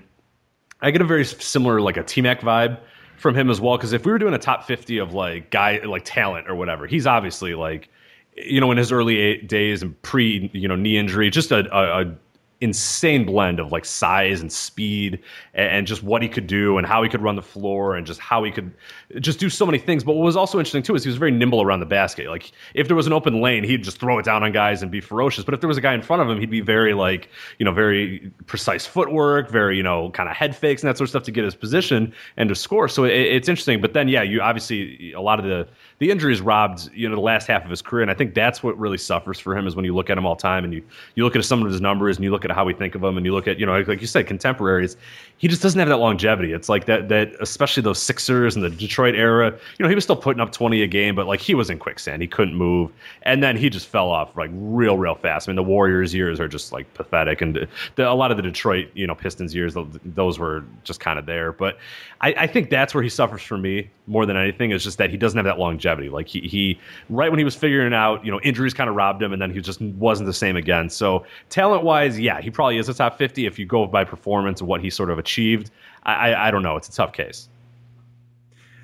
i 0.81 0.92
get 0.92 1.01
a 1.01 1.06
very 1.06 1.25
similar 1.25 1.81
like 1.81 1.98
a 1.98 2.04
t-mac 2.04 2.42
vibe 2.42 2.80
from 3.18 3.36
him 3.36 3.50
as 3.50 3.62
well 3.62 3.77
because 3.77 3.94
if 3.94 4.06
we 4.06 4.12
were 4.12 4.19
doing 4.19 4.33
a 4.33 4.39
top 4.39 4.66
50 4.66 4.98
of 4.98 5.13
like 5.13 5.50
guy 5.50 5.80
like 5.80 6.04
talent 6.06 6.50
or 6.50 6.56
whatever 6.56 6.86
he's 6.86 7.07
obviously 7.07 7.56
like 7.56 7.89
you 8.36 8.60
know 8.60 8.72
in 8.72 8.77
his 8.77 8.92
early 8.92 9.38
days 9.38 9.81
and 9.81 10.00
pre 10.01 10.50
you 10.54 10.68
know 10.68 10.75
knee 10.75 10.98
injury 10.98 11.30
just 11.30 11.51
a, 11.51 11.66
a, 11.75 12.01
a 12.01 12.16
insane 12.61 13.25
blend 13.25 13.59
of 13.59 13.71
like 13.71 13.85
size 13.85 14.41
and 14.41 14.51
speed 14.51 15.19
and, 15.53 15.85
just 15.85 16.01
what 16.01 16.21
he 16.21 16.27
could 16.27 16.47
do 16.47 16.77
and 16.77 16.87
how 16.87 17.03
he 17.03 17.09
could 17.09 17.21
run 17.21 17.35
the 17.35 17.41
floor 17.41 17.95
and 17.95 18.07
just 18.07 18.19
how 18.19 18.43
he 18.43 18.51
could 18.51 18.71
just 19.19 19.39
do 19.39 19.49
so 19.49 19.65
many 19.65 19.77
things. 19.77 20.03
But 20.03 20.13
what 20.13 20.23
was 20.23 20.35
also 20.35 20.57
interesting 20.57 20.81
too 20.81 20.95
is 20.95 21.03
he 21.03 21.09
was 21.09 21.17
very 21.17 21.31
nimble 21.31 21.61
around 21.61 21.79
the 21.81 21.85
basket. 21.85 22.27
Like 22.27 22.51
if 22.73 22.87
there 22.87 22.95
was 22.95 23.05
an 23.05 23.13
open 23.13 23.41
lane, 23.41 23.63
he'd 23.63 23.83
just 23.83 23.99
throw 23.99 24.17
it 24.17 24.25
down 24.25 24.41
on 24.41 24.51
guys 24.51 24.81
and 24.81 24.89
be 24.89 25.01
ferocious. 25.01 25.43
But 25.43 25.53
if 25.53 25.59
there 25.59 25.67
was 25.67 25.77
a 25.77 25.81
guy 25.81 25.93
in 25.93 26.01
front 26.01 26.21
of 26.21 26.29
him, 26.29 26.39
he'd 26.39 26.49
be 26.49 26.61
very 26.61 26.93
like, 26.93 27.29
you 27.59 27.65
know, 27.65 27.71
very 27.71 28.31
precise 28.47 28.85
footwork, 28.85 29.51
very, 29.51 29.77
you 29.77 29.83
know, 29.83 30.09
kind 30.11 30.27
of 30.29 30.35
head 30.35 30.55
fakes 30.55 30.81
and 30.81 30.89
that 30.89 30.97
sort 30.97 31.05
of 31.05 31.09
stuff 31.09 31.23
to 31.23 31.31
get 31.31 31.43
his 31.43 31.55
position 31.55 32.13
and 32.37 32.49
to 32.49 32.55
score. 32.55 32.87
So 32.87 33.03
it, 33.03 33.11
it's 33.11 33.49
interesting. 33.49 33.81
But 33.81 33.93
then, 33.93 34.07
yeah, 34.07 34.23
you 34.23 34.41
obviously 34.41 35.11
a 35.13 35.21
lot 35.21 35.39
of 35.39 35.45
the 35.45 35.67
the 36.00 36.12
injuries 36.12 36.42
robbed 36.42 36.89
you 36.94 37.07
know 37.07 37.15
the 37.15 37.21
last 37.21 37.47
half 37.47 37.63
of 37.63 37.69
his 37.69 37.81
career, 37.81 38.01
and 38.01 38.12
I 38.12 38.13
think 38.13 38.33
that's 38.33 38.62
what 38.62 38.77
really 38.77 38.97
suffers 38.97 39.39
for 39.39 39.56
him 39.57 39.65
is 39.65 39.75
when 39.75 39.86
you 39.86 39.95
look 39.95 40.09
at 40.09 40.18
him 40.18 40.25
all 40.25 40.36
time 40.36 40.65
and 40.65 40.74
you 40.74 40.83
you 41.15 41.24
look 41.24 41.36
at 41.36 41.45
some 41.45 41.62
of 41.62 41.71
his 41.71 41.80
numbers 41.80 42.18
and 42.18 42.25
you 42.25 42.31
look 42.31 42.44
at 42.44 42.51
how 42.51 42.65
we 42.65 42.74
think 42.74 42.95
of 42.95 43.03
him 43.03 43.15
and 43.15 43.25
you 43.25 43.33
look 43.33 43.47
at 43.47 43.59
you 43.59 43.65
know 43.65 43.80
like 43.80 44.01
you 44.01 44.07
said 44.07 44.27
contemporaries, 44.27 44.97
he 45.38 45.47
just 45.47 45.62
doesn't 45.62 45.80
have 45.80 45.88
that 45.88 45.97
longevity. 45.97 46.51
It's 46.51 46.68
like 46.68 46.86
that 46.86 47.07
that 47.09 47.31
especially 47.39 47.81
those 47.81 48.01
Sixers 48.01 48.56
and 48.56 48.65
the 48.65 48.69
Detroit 48.69 49.15
era. 49.15 49.57
You 49.77 49.83
know 49.83 49.89
he 49.89 49.95
was 49.95 50.03
still 50.03 50.18
putting 50.18 50.42
up 50.42 50.51
twenty 50.51 50.81
a 50.81 50.88
game, 50.88 51.15
but 51.15 51.27
like 51.27 51.39
he 51.39 51.56
was 51.56 51.69
in 51.69 51.80
quicksand. 51.80 52.21
He 52.21 52.27
couldn't 52.27 52.56
move, 52.56 52.91
and 53.24 53.41
then 53.41 53.56
he 53.56 53.69
just 53.69 53.88
fell 53.88 54.09
off 54.09 54.36
like 54.36 54.51
real 54.53 54.98
real 54.98 55.15
fast. 55.15 55.48
I 55.48 55.51
mean 55.51 55.56
the 55.56 55.63
Warriors 55.63 56.13
years 56.13 56.41
are 56.41 56.50
just 56.50 56.74
like 56.74 56.94
pathetic, 56.94 57.41
and 57.41 57.68
the, 57.95 58.09
a 58.09 58.13
lot 58.13 58.31
of 58.31 58.38
the 58.38 58.44
Detroit 58.44 58.89
you 58.95 59.07
know 59.07 59.15
Pistons 59.15 59.56
years 59.56 59.77
those 60.03 60.39
were 60.39 60.65
just 60.83 61.00
kind 61.00 61.18
of 61.18 61.25
there. 61.25 61.53
But 61.53 61.77
I, 62.19 62.33
I 62.39 62.48
think 62.48 62.69
that's 62.69 62.94
where 62.94 63.03
he 63.03 63.09
suffers 63.09 63.41
for 63.41 63.57
me 63.57 63.89
more 64.07 64.25
than 64.25 64.36
anything 64.36 64.71
is 64.71 64.83
just 64.83 64.98
that 64.98 65.09
he 65.09 65.18
doesn't 65.18 65.38
have 65.38 65.45
that 65.45 65.57
longevity 65.57 65.84
longevity. 65.85 66.09
Like 66.09 66.27
he, 66.27 66.41
he 66.41 66.79
right 67.09 67.29
when 67.29 67.39
he 67.39 67.45
was 67.45 67.55
figuring 67.55 67.93
out, 67.93 68.25
you 68.25 68.31
know, 68.31 68.39
injuries 68.41 68.73
kind 68.73 68.89
of 68.89 68.95
robbed 68.95 69.21
him, 69.21 69.33
and 69.33 69.41
then 69.41 69.51
he 69.51 69.61
just 69.61 69.81
wasn't 69.81 70.27
the 70.27 70.33
same 70.33 70.55
again. 70.55 70.89
So 70.89 71.25
talent 71.49 71.83
wise, 71.83 72.19
yeah, 72.19 72.41
he 72.41 72.49
probably 72.49 72.77
is 72.77 72.89
a 72.89 72.93
top 72.93 73.17
fifty 73.17 73.45
if 73.45 73.59
you 73.59 73.65
go 73.65 73.85
by 73.85 74.03
performance 74.03 74.61
and 74.61 74.67
what 74.67 74.81
he 74.81 74.89
sort 74.89 75.09
of 75.09 75.19
achieved. 75.19 75.71
I, 76.03 76.31
I, 76.31 76.47
I 76.47 76.51
don't 76.51 76.63
know. 76.63 76.75
It's 76.77 76.89
a 76.89 76.93
tough 76.93 77.13
case. 77.13 77.49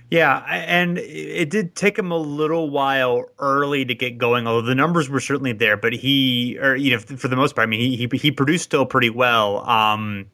Yeah, 0.09 0.43
and 0.49 0.97
it 0.97 1.49
did 1.49 1.73
take 1.73 1.97
him 1.97 2.11
a 2.11 2.17
little 2.17 2.69
while 2.69 3.29
early 3.39 3.85
to 3.85 3.95
get 3.95 4.17
going. 4.17 4.45
Although 4.45 4.67
the 4.67 4.75
numbers 4.75 5.09
were 5.09 5.21
certainly 5.21 5.53
there, 5.53 5.77
but 5.77 5.93
he, 5.93 6.57
or 6.61 6.75
you 6.75 6.91
know, 6.91 6.99
for 6.99 7.29
the 7.29 7.37
most 7.37 7.55
part, 7.55 7.65
I 7.65 7.69
mean, 7.69 7.79
he 7.79 7.95
he, 7.95 8.17
he 8.17 8.29
produced 8.29 8.65
still 8.65 8.85
pretty 8.85 9.09
well. 9.09 9.65
Um, 9.69 10.25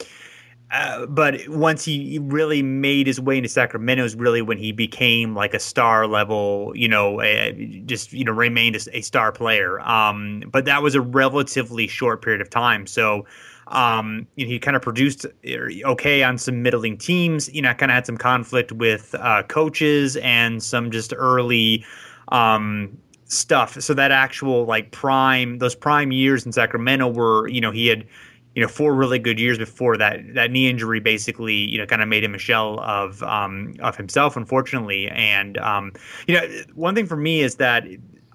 uh, 0.71 1.05
but 1.05 1.47
once 1.47 1.85
he 1.85 2.19
really 2.21 2.61
made 2.61 3.07
his 3.07 3.19
way 3.21 3.37
into 3.37 3.49
Sacramento 3.49 4.03
is 4.03 4.15
really 4.15 4.41
when 4.41 4.57
he 4.57 4.71
became 4.71 5.33
like 5.33 5.53
a 5.53 5.59
star 5.59 6.07
level, 6.07 6.73
you 6.75 6.89
know, 6.89 7.21
just 7.85 8.11
you 8.11 8.25
know 8.25 8.33
remained 8.33 8.75
a, 8.75 8.97
a 8.97 9.01
star 9.01 9.31
player. 9.31 9.79
Um, 9.81 10.43
but 10.51 10.65
that 10.65 10.83
was 10.83 10.93
a 10.93 11.01
relatively 11.01 11.87
short 11.87 12.21
period 12.21 12.41
of 12.41 12.49
time. 12.49 12.85
So 12.85 13.25
um, 13.67 14.27
you 14.35 14.45
know, 14.45 14.51
he 14.51 14.59
kind 14.59 14.75
of 14.75 14.81
produced 14.81 15.25
er, 15.49 15.69
okay 15.85 16.23
on 16.23 16.37
some 16.37 16.61
middling 16.61 16.97
teams. 16.97 17.53
You 17.53 17.61
know, 17.61 17.73
kind 17.73 17.91
of 17.91 17.95
had 17.95 18.05
some 18.05 18.17
conflict 18.17 18.71
with 18.71 19.15
uh, 19.19 19.43
coaches 19.43 20.17
and 20.17 20.61
some 20.61 20.91
just 20.91 21.13
early 21.15 21.85
um, 22.29 22.97
stuff. 23.25 23.81
So 23.81 23.93
that 23.93 24.11
actual 24.11 24.65
like 24.65 24.91
prime, 24.91 25.59
those 25.59 25.75
prime 25.75 26.11
years 26.11 26.45
in 26.45 26.51
Sacramento 26.51 27.07
were, 27.07 27.47
you 27.47 27.61
know, 27.61 27.71
he 27.71 27.87
had 27.87 28.05
you 28.57 28.63
know 28.63 28.67
four 28.67 28.95
really 28.95 29.19
good 29.19 29.39
years 29.39 29.59
before 29.59 29.97
that 29.97 30.19
that 30.33 30.49
knee 30.49 30.67
injury 30.67 30.99
basically 30.99 31.53
you 31.53 31.77
know 31.77 31.85
kind 31.85 32.01
of 32.01 32.07
made 32.07 32.23
him 32.23 32.33
a 32.33 32.39
shell 32.39 32.79
of 32.79 33.21
um, 33.21 33.75
of 33.81 33.95
himself 33.95 34.35
unfortunately 34.35 35.07
and 35.09 35.59
um, 35.59 35.93
you 36.27 36.33
know 36.33 36.41
one 36.73 36.95
thing 36.95 37.05
for 37.05 37.15
me 37.15 37.41
is 37.41 37.57
that 37.57 37.85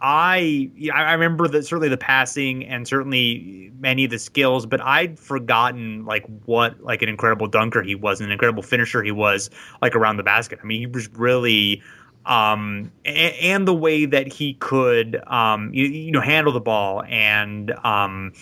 I 0.01 0.71
I 0.95 1.13
remember 1.13 1.49
that 1.49 1.65
certainly 1.65 1.89
the 1.89 1.97
passing 1.97 2.65
and 2.67 2.87
certainly 2.87 3.73
many 3.81 4.05
of 4.05 4.11
the 4.11 4.19
skills, 4.19 4.65
but 4.65 4.81
I'd 4.81 5.19
forgotten 5.19 6.05
like 6.05 6.25
what 6.45 6.81
like 6.81 7.03
an 7.03 7.09
incredible 7.09 7.49
dunker 7.49 7.83
he 7.83 7.97
was, 7.97 8.21
an 8.21 8.31
incredible 8.31 8.63
finisher 8.63 9.03
he 9.03 9.13
was 9.13 9.51
like 9.81 9.97
around 9.97 10.19
the 10.19 10.23
basket. 10.23 10.61
I 10.63 10.67
mean, 10.67 10.79
he 10.79 10.87
was 10.87 11.09
really 11.15 11.83
um 12.27 12.93
and, 13.05 13.35
and 13.41 13.69
the 13.69 13.75
way 13.75 14.05
that 14.05 14.33
he 14.33 14.55
could 14.55 15.21
um 15.27 15.75
you, 15.75 15.87
you 15.87 16.13
know 16.13 16.21
handle 16.21 16.53
the 16.53 16.61
ball 16.61 17.03
and 17.09 17.73
um 17.85 18.33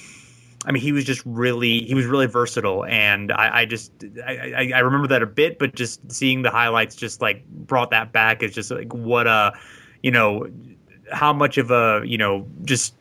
I 0.67 0.73
mean, 0.73 0.83
he 0.83 0.93
was 0.93 1.05
just 1.05 1.23
really 1.25 1.81
he 1.85 1.95
was 1.95 2.07
really 2.07 2.27
versatile, 2.27 2.85
and 2.85 3.33
I, 3.33 3.61
I 3.61 3.65
just 3.65 3.93
I, 4.27 4.73
I, 4.75 4.81
remember 4.81 5.09
that 5.09 5.23
a 5.23 5.27
bit, 5.27 5.59
but 5.59 5.75
just 5.75 6.13
seeing 6.13 6.43
the 6.43 6.51
highlights 6.51 6.95
just 6.95 7.23
like 7.23 7.47
brought 7.49 7.91
that 7.91 8.13
back. 8.13 8.43
It's 8.43 8.55
just 8.55 8.71
like 8.71 8.93
what 8.93 9.27
a 9.27 9.55
you 10.03 10.11
know 10.11 10.47
how 11.13 11.33
much 11.33 11.59
of 11.59 11.71
a 11.71 12.03
you 12.05 12.19
know 12.19 12.47
just 12.63 12.95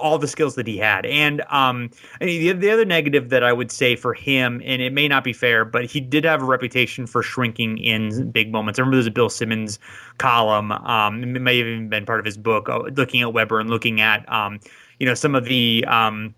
all 0.00 0.18
the 0.18 0.28
skills 0.28 0.54
that 0.56 0.66
he 0.66 0.76
had 0.76 1.06
and 1.06 1.42
um 1.48 1.90
the, 2.20 2.52
the 2.52 2.70
other 2.70 2.84
negative 2.84 3.28
that 3.28 3.44
i 3.44 3.52
would 3.52 3.70
say 3.70 3.94
for 3.94 4.12
him 4.12 4.60
and 4.64 4.82
it 4.82 4.92
may 4.92 5.06
not 5.06 5.22
be 5.22 5.32
fair 5.32 5.64
but 5.64 5.84
he 5.84 6.00
did 6.00 6.24
have 6.24 6.42
a 6.42 6.44
reputation 6.44 7.06
for 7.06 7.22
shrinking 7.22 7.78
in 7.78 8.30
big 8.30 8.50
moments 8.50 8.78
i 8.78 8.82
remember 8.82 8.96
there's 8.96 9.06
a 9.06 9.10
bill 9.10 9.28
simmons 9.28 9.78
column 10.18 10.72
um 10.72 11.22
it 11.22 11.40
may 11.40 11.58
have 11.58 11.66
even 11.66 11.88
been 11.88 12.04
part 12.04 12.18
of 12.18 12.26
his 12.26 12.36
book 12.36 12.68
uh, 12.68 12.78
looking 12.96 13.22
at 13.22 13.32
webber 13.32 13.60
and 13.60 13.70
looking 13.70 14.00
at 14.00 14.30
um 14.32 14.58
you 14.98 15.06
know 15.06 15.14
some 15.14 15.34
of 15.34 15.44
the 15.44 15.84
um, 15.86 16.34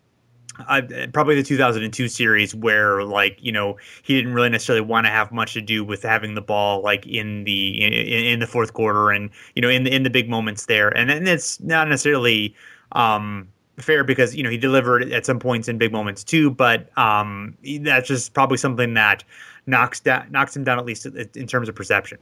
uh, 0.69 0.83
probably 1.13 1.35
the 1.35 1.43
2002 1.43 2.09
series 2.09 2.55
where 2.55 3.03
like 3.05 3.39
you 3.41 3.53
know 3.53 3.77
he 4.03 4.15
didn't 4.15 4.35
really 4.35 4.49
necessarily 4.49 4.85
want 4.85 5.07
to 5.07 5.11
have 5.11 5.33
much 5.33 5.55
to 5.55 5.61
do 5.61 5.85
with 5.85 6.03
having 6.03 6.35
the 6.35 6.41
ball 6.41 6.83
like 6.83 7.07
in 7.07 7.45
the 7.45 7.83
in, 7.83 7.93
in 7.93 8.39
the 8.41 8.47
fourth 8.47 8.73
quarter 8.73 9.11
and 9.11 9.31
you 9.55 9.63
know 9.63 9.69
in 9.69 9.85
the 9.85 9.95
in 9.95 10.03
the 10.03 10.11
big 10.11 10.29
moments 10.29 10.67
there 10.67 10.89
and 10.97 11.11
and 11.11 11.29
it's 11.29 11.61
not 11.61 11.89
necessarily 11.89 12.55
um 12.93 13.49
fair 13.79 14.05
because 14.05 14.35
you 14.35 14.43
know 14.43 14.51
he 14.51 14.59
delivered 14.59 15.11
at 15.11 15.25
some 15.25 15.39
points 15.39 15.69
in 15.69 15.79
big 15.79 15.93
moments 15.93 16.23
too 16.23 16.51
but 16.51 16.97
um 16.99 17.57
that's 17.81 18.09
just 18.09 18.35
probably 18.35 18.59
something 18.59 18.95
that 18.95 19.25
knocks 19.67 20.01
down 20.01 20.27
knocks 20.31 20.55
him 20.55 20.65
down 20.65 20.79
at 20.79 20.85
least 20.85 21.07
in 21.07 21.47
terms 21.47 21.69
of 21.69 21.75
perception 21.75 22.19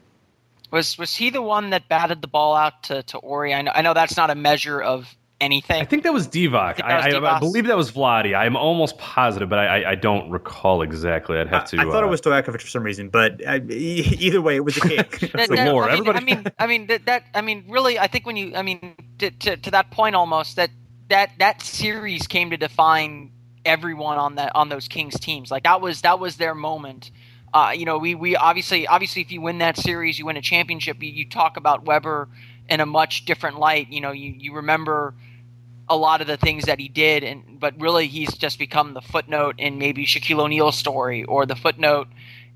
was 0.71 0.99
was 0.99 1.15
he 1.15 1.31
the 1.31 1.43
one 1.43 1.71
that 1.71 1.89
batted 1.89 2.21
the 2.21 2.29
ball 2.29 2.55
out 2.55 2.83
to, 2.85 3.03
to 3.05 3.19
Horry? 3.19 3.55
I 3.55 3.63
know, 3.63 3.73
I 3.75 3.83
know 3.83 3.95
that's 3.95 4.17
not 4.17 4.29
a 4.29 4.35
measure 4.35 4.81
of 4.83 5.17
anything. 5.41 5.81
I 5.81 5.85
think 5.85 6.03
that 6.03 6.13
was 6.13 6.29
Divac. 6.29 6.83
I, 6.83 7.11
I, 7.11 7.37
I, 7.37 7.39
believe 7.39 7.67
that 7.67 7.77
was 7.77 7.93
Vladi. 7.93 8.37
I'm 8.37 8.57
almost 8.57 8.99
positive, 8.99 9.49
but 9.49 9.59
I, 9.59 9.93
I 9.93 9.95
don't 9.95 10.31
recall 10.31 10.83
exactly. 10.83 11.39
I'd 11.39 11.49
have 11.49 11.67
to. 11.67 11.79
I, 11.79 11.85
thought 11.85 12.03
uh, 12.03 12.07
it 12.07 12.11
was 12.11 12.21
Stojakovic 12.21 12.61
for 12.61 12.67
some 12.67 12.83
reason, 12.83 13.09
but 13.09 13.41
either 13.71 14.41
way, 14.41 14.57
it 14.57 14.65
was 14.65 14.77
a 14.77 14.81
kick. 14.89 15.21
that, 15.21 15.49
that, 15.49 15.69
I 15.69 16.01
mean, 16.01 16.09
I 16.09 16.21
mean, 16.21 16.45
I 16.59 16.67
mean 16.67 16.87
that, 16.89 17.07
that, 17.07 17.25
I 17.35 17.41
mean, 17.41 17.65
really, 17.69 17.99
I 17.99 18.07
think 18.07 18.27
when 18.27 18.37
you, 18.37 18.55
I 18.55 18.63
mean, 18.63 18.95
to, 19.19 19.31
to, 19.31 19.57
to 19.57 19.71
that 19.71 19.91
point, 19.91 20.15
almost 20.15 20.57
that 20.57 20.71
that 21.09 21.31
that 21.39 21.63
series 21.63 22.27
came 22.27 22.51
to 22.51 22.57
define 22.57 23.33
everyone 23.65 24.19
on 24.19 24.37
that 24.37 24.53
on 24.55 24.69
those 24.69 24.89
Kings 24.89 25.19
teams. 25.19 25.51
Like 25.51 25.65
that 25.65 25.81
was 25.81 26.03
that 26.03 26.19
was 26.19 26.37
their 26.37 26.55
moment. 26.55 27.11
Uh, 27.53 27.73
you 27.75 27.87
know, 27.87 27.99
we 27.99 28.15
we 28.15 28.37
obviously 28.37 28.87
obviously 28.87 29.23
if 29.23 29.33
you 29.33 29.41
win 29.41 29.59
that 29.59 29.77
series, 29.77 30.19
you 30.19 30.27
win 30.27 30.37
a 30.37 30.43
championship. 30.43 31.03
You, 31.03 31.11
you 31.11 31.29
talk 31.29 31.57
about 31.57 31.85
Webber 31.85 32.29
in 32.69 32.81
a 32.81 32.87
much 32.87 33.25
different 33.25 33.59
light. 33.59 33.89
You 33.91 34.01
know, 34.01 34.13
you 34.13 34.35
you 34.37 34.55
remember 34.55 35.15
a 35.91 35.97
lot 35.97 36.21
of 36.21 36.27
the 36.27 36.37
things 36.37 36.65
that 36.65 36.79
he 36.79 36.89
did, 36.89 37.25
and 37.25 37.59
but 37.59 37.79
really 37.81 38.07
he's 38.07 38.35
just 38.37 38.59
become 38.59 38.95
the 38.95 39.01
footnote 39.01 39.57
in 39.59 39.79
maybe 39.79 40.07
Shaquille 40.07 40.41
O'Neal's 40.41 40.77
story 40.77 41.25
or 41.25 41.47
the 41.47 41.57
footnote 41.57 42.09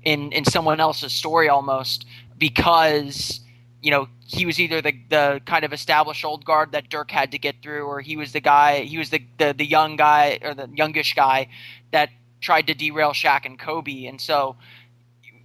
in 0.03 0.31
in 0.31 0.45
someone 0.45 0.79
else's 0.79 1.13
story 1.13 1.49
almost 1.49 2.05
because 2.37 3.39
you 3.81 3.91
know 3.91 4.07
he 4.25 4.45
was 4.45 4.59
either 4.59 4.81
the 4.81 4.93
the 5.09 5.41
kind 5.45 5.65
of 5.65 5.73
established 5.73 6.23
old 6.25 6.45
guard 6.45 6.71
that 6.71 6.89
Dirk 6.89 7.11
had 7.11 7.31
to 7.31 7.37
get 7.37 7.61
through, 7.61 7.85
or 7.85 8.01
he 8.01 8.17
was 8.17 8.33
the 8.33 8.41
guy 8.41 8.81
he 8.81 8.97
was 8.97 9.09
the 9.09 9.23
the, 9.37 9.53
the 9.57 9.65
young 9.65 9.95
guy 9.95 10.39
or 10.41 10.53
the 10.53 10.69
youngish 10.73 11.13
guy 11.13 11.47
that 11.91 12.09
tried 12.41 12.67
to 12.67 12.73
derail 12.73 13.11
Shaq 13.11 13.45
and 13.45 13.57
Kobe, 13.57 14.05
and 14.05 14.19
so 14.19 14.57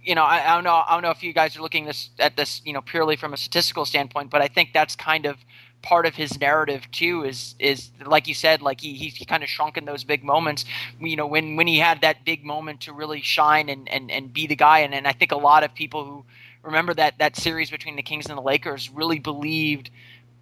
you 0.01 0.15
know, 0.15 0.23
I, 0.23 0.51
I, 0.51 0.55
don't 0.55 0.63
know. 0.63 0.81
I 0.87 0.93
don't 0.93 1.03
know 1.03 1.11
if 1.11 1.23
you 1.23 1.33
guys 1.33 1.57
are 1.57 1.61
looking 1.61 1.85
this 1.85 2.09
at 2.19 2.37
this, 2.37 2.61
you 2.65 2.73
know, 2.73 2.81
purely 2.81 3.15
from 3.15 3.33
a 3.33 3.37
statistical 3.37 3.85
standpoint, 3.85 4.29
but 4.29 4.41
I 4.41 4.47
think 4.47 4.69
that's 4.73 4.95
kind 4.95 5.25
of 5.25 5.37
part 5.81 6.05
of 6.05 6.15
his 6.15 6.39
narrative 6.39 6.89
too 6.91 7.23
is 7.23 7.55
is 7.59 7.89
like 8.05 8.27
you 8.27 8.33
said 8.33 8.61
like 8.61 8.81
he 8.81 8.93
he 8.93 9.25
kind 9.25 9.43
of 9.43 9.49
shrunk 9.49 9.77
in 9.77 9.85
those 9.85 10.03
big 10.03 10.23
moments. 10.23 10.65
You 10.99 11.15
know 11.15 11.27
when 11.27 11.55
when 11.55 11.67
he 11.67 11.77
had 11.77 12.01
that 12.01 12.25
big 12.25 12.43
moment 12.43 12.81
to 12.81 12.93
really 12.93 13.21
shine 13.21 13.69
and 13.69 13.87
and, 13.89 14.11
and 14.11 14.33
be 14.33 14.47
the 14.47 14.55
guy 14.55 14.79
and, 14.79 14.93
and 14.93 15.07
I 15.07 15.13
think 15.13 15.31
a 15.31 15.37
lot 15.37 15.63
of 15.63 15.73
people 15.73 16.05
who 16.05 16.25
remember 16.63 16.93
that 16.95 17.17
that 17.19 17.35
series 17.35 17.69
between 17.69 17.95
the 17.95 18.03
Kings 18.03 18.27
and 18.27 18.37
the 18.37 18.41
Lakers 18.41 18.89
really 18.89 19.19
believed 19.19 19.89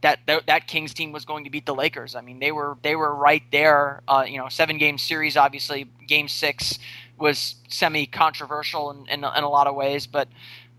that 0.02 0.26
th- 0.28 0.46
that 0.48 0.68
Kings 0.68 0.94
team 0.94 1.12
was 1.12 1.26
going 1.26 1.44
to 1.44 1.50
beat 1.50 1.66
the 1.66 1.76
Lakers. 1.76 2.16
I 2.16 2.22
mean 2.22 2.40
they 2.40 2.52
were 2.52 2.78
they 2.82 2.96
were 2.96 3.14
right 3.14 3.44
there 3.52 4.02
uh, 4.08 4.26
you 4.28 4.38
know 4.38 4.50
seven 4.50 4.78
game 4.78 4.98
series 4.98 5.38
obviously 5.38 5.88
game 6.08 6.28
6 6.28 6.80
was 7.20 7.56
semi 7.68 8.06
controversial 8.06 8.92
in, 8.92 9.08
in, 9.08 9.20
in 9.24 9.44
a 9.44 9.50
lot 9.50 9.68
of 9.68 9.76
ways 9.76 10.08
but 10.08 10.28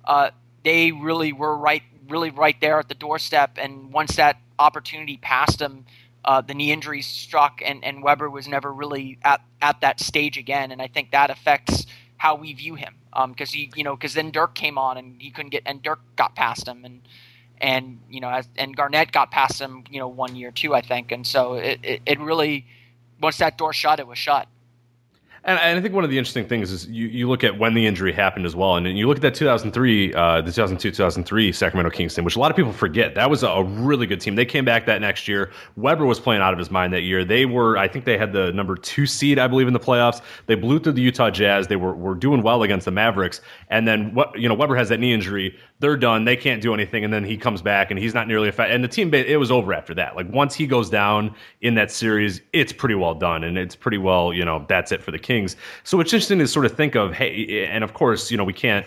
uh, 0.05 0.31
they 0.65 0.93
really 0.93 1.33
were 1.33 1.57
right 1.57 1.83
really 2.09 2.31
right 2.31 2.61
there 2.61 2.79
at 2.79 2.89
the 2.89 2.95
doorstep 2.95 3.53
and 3.57 3.93
once 3.93 4.17
that 4.17 4.37
opportunity 4.59 5.17
passed 5.19 5.61
him. 5.61 5.85
Uh, 6.25 6.41
the 6.41 6.53
knee 6.53 6.73
injury 6.73 7.01
struck, 7.01 7.63
and, 7.65 7.83
and 7.85 8.03
Webber 8.03 8.29
was 8.29 8.49
never 8.49 8.73
really 8.73 9.19
at, 9.23 9.41
at 9.63 9.81
that 9.81 10.01
stage 10.01 10.37
again. 10.37 10.73
And 10.73 10.83
I 10.83 10.89
think 10.89 11.13
that 11.13 11.31
affects 11.31 11.87
how 12.17 12.35
we 12.35 12.53
view 12.53 12.75
him 12.75 12.95
because 13.29 13.55
um, 13.55 13.59
he, 13.59 13.71
you 13.75 13.85
know, 13.85 13.97
because 13.97 14.15
then 14.15 14.31
Dirk 14.31 14.55
came 14.55 14.77
on 14.77 14.99
and 14.99 15.21
he 15.23 15.31
couldn't 15.31 15.51
get, 15.51 15.63
and 15.65 15.83
Dirk 15.83 16.01
got 16.17 16.35
past 16.35 16.69
him, 16.69 16.85
and 16.85 17.01
and 17.61 18.01
you 18.11 18.21
know, 18.21 18.29
as, 18.29 18.49
and 18.57 18.77
Garnett 18.77 19.13
got 19.13 19.31
past 19.31 19.61
him, 19.61 19.85
you 19.91 19.99
know, 19.99 20.09
one 20.09 20.37
year 20.37 20.51
too, 20.51 20.75
I 20.75 20.81
think. 20.81 21.13
And 21.13 21.27
so 21.27 21.55
it, 21.55 21.81
it, 21.83 22.03
it 22.07 22.21
really, 22.21 22.67
once 23.21 23.39
that 23.39 23.59
door 23.59 23.73
shut, 23.73 24.01
it 24.01 24.07
was 24.07 24.19
shut. 24.19 24.49
And, 25.45 25.59
I 25.59 25.81
think 25.81 25.95
one 25.95 26.05
of 26.05 26.11
the 26.11 26.19
interesting 26.19 26.47
things 26.47 26.73
is 26.73 26.87
you, 26.89 27.07
you 27.07 27.29
look 27.29 27.45
at 27.45 27.59
when 27.59 27.75
the 27.75 27.87
injury 27.87 28.13
happened 28.13 28.45
as 28.45 28.57
well, 28.57 28.77
and 28.77 28.99
you 28.99 29.07
look 29.07 29.19
at 29.19 29.23
that 29.23 29.35
2003, 29.35 30.15
uh, 30.15 30.41
the 30.41 30.51
2002 30.51 30.91
2003 30.91 31.53
Sacramento 31.53 31.91
Kings 31.91 32.15
team, 32.15 32.25
which 32.25 32.37
a 32.37 32.39
lot 32.41 32.51
of 32.51 32.57
people 32.57 32.73
forget. 32.73 33.15
That 33.15 33.31
was 33.31 33.43
a 33.43 33.63
really 33.63 34.07
good 34.07 34.21
team. 34.21 34.35
They 34.35 34.45
came 34.45 34.65
back 34.65 34.87
that 34.87 35.01
next 35.01 35.29
year. 35.29 35.51
Webber 35.77 36.07
was 36.07 36.19
playing 36.19 36.43
out 36.43 36.53
of 36.53 36.59
his 36.59 36.71
mind 36.71 36.93
that 36.93 37.03
year. 37.03 37.25
They 37.25 37.47
were, 37.47 37.79
I 37.79 37.89
think, 37.89 38.05
they 38.05 38.19
had 38.19 38.33
the 38.33 38.53
number 38.53 38.77
two 38.77 39.07
seed, 39.07 39.39
I 39.39 39.47
believe, 39.47 39.69
in 39.69 39.73
the 39.73 39.81
playoffs. 39.81 40.21
They 40.47 40.55
blew 40.55 40.79
through 40.81 40.93
the 40.93 41.03
Utah 41.03 41.31
Jazz. 41.31 41.69
They 41.69 41.77
were 41.77 41.95
were 41.95 42.15
doing 42.15 42.43
well 42.43 42.63
against 42.63 42.85
the 42.85 42.91
Mavericks, 42.91 43.41
and 43.69 43.87
then 43.87 44.15
what? 44.15 44.39
You 44.39 44.49
know, 44.49 44.55
Webber 44.55 44.77
has 44.77 44.89
that 44.89 44.99
knee 44.99 45.13
injury. 45.13 45.57
They're 45.81 45.97
done. 45.97 46.25
They 46.25 46.37
can't 46.37 46.61
do 46.61 46.75
anything, 46.75 47.05
and 47.05 47.13
then 47.13 47.25
he 47.25 47.37
comes 47.37 47.63
back, 47.63 47.91
and 47.91 47.99
he's 47.99 48.15
not 48.15 48.27
nearly 48.27 48.49
effective. 48.49 48.75
And 48.75 48.83
the 48.83 48.89
team, 48.89 49.15
it 49.15 49.39
was 49.39 49.51
over 49.51 49.73
after 49.73 49.95
that. 49.95 50.17
Like 50.17 50.29
once 50.31 50.55
he 50.55 50.67
goes 50.67 50.91
down 50.91 51.35
in 51.61 51.75
that 51.77 51.91
series, 51.91 52.41
it's 52.53 52.73
pretty 52.73 52.97
well 52.97 53.15
done, 53.15 53.45
and 53.45 53.57
it's 53.57 53.77
pretty 53.77 53.99
well, 53.99 54.33
you 54.33 54.45
know, 54.45 54.65
that's 54.69 54.91
it 54.93 55.03
for 55.03 55.13
the 55.13 55.19
Kings. 55.19 55.38
So 55.85 56.01
it's 56.01 56.13
interesting 56.13 56.39
to 56.39 56.49
sort 56.49 56.67
of 56.67 56.77
think 56.77 56.95
of, 56.95 57.13
hey, 57.13 57.67
and 57.71 57.85
of 57.85 57.95
course, 57.95 58.31
you 58.31 58.37
know, 58.37 58.45
we 58.45 58.53
can't 58.53 58.87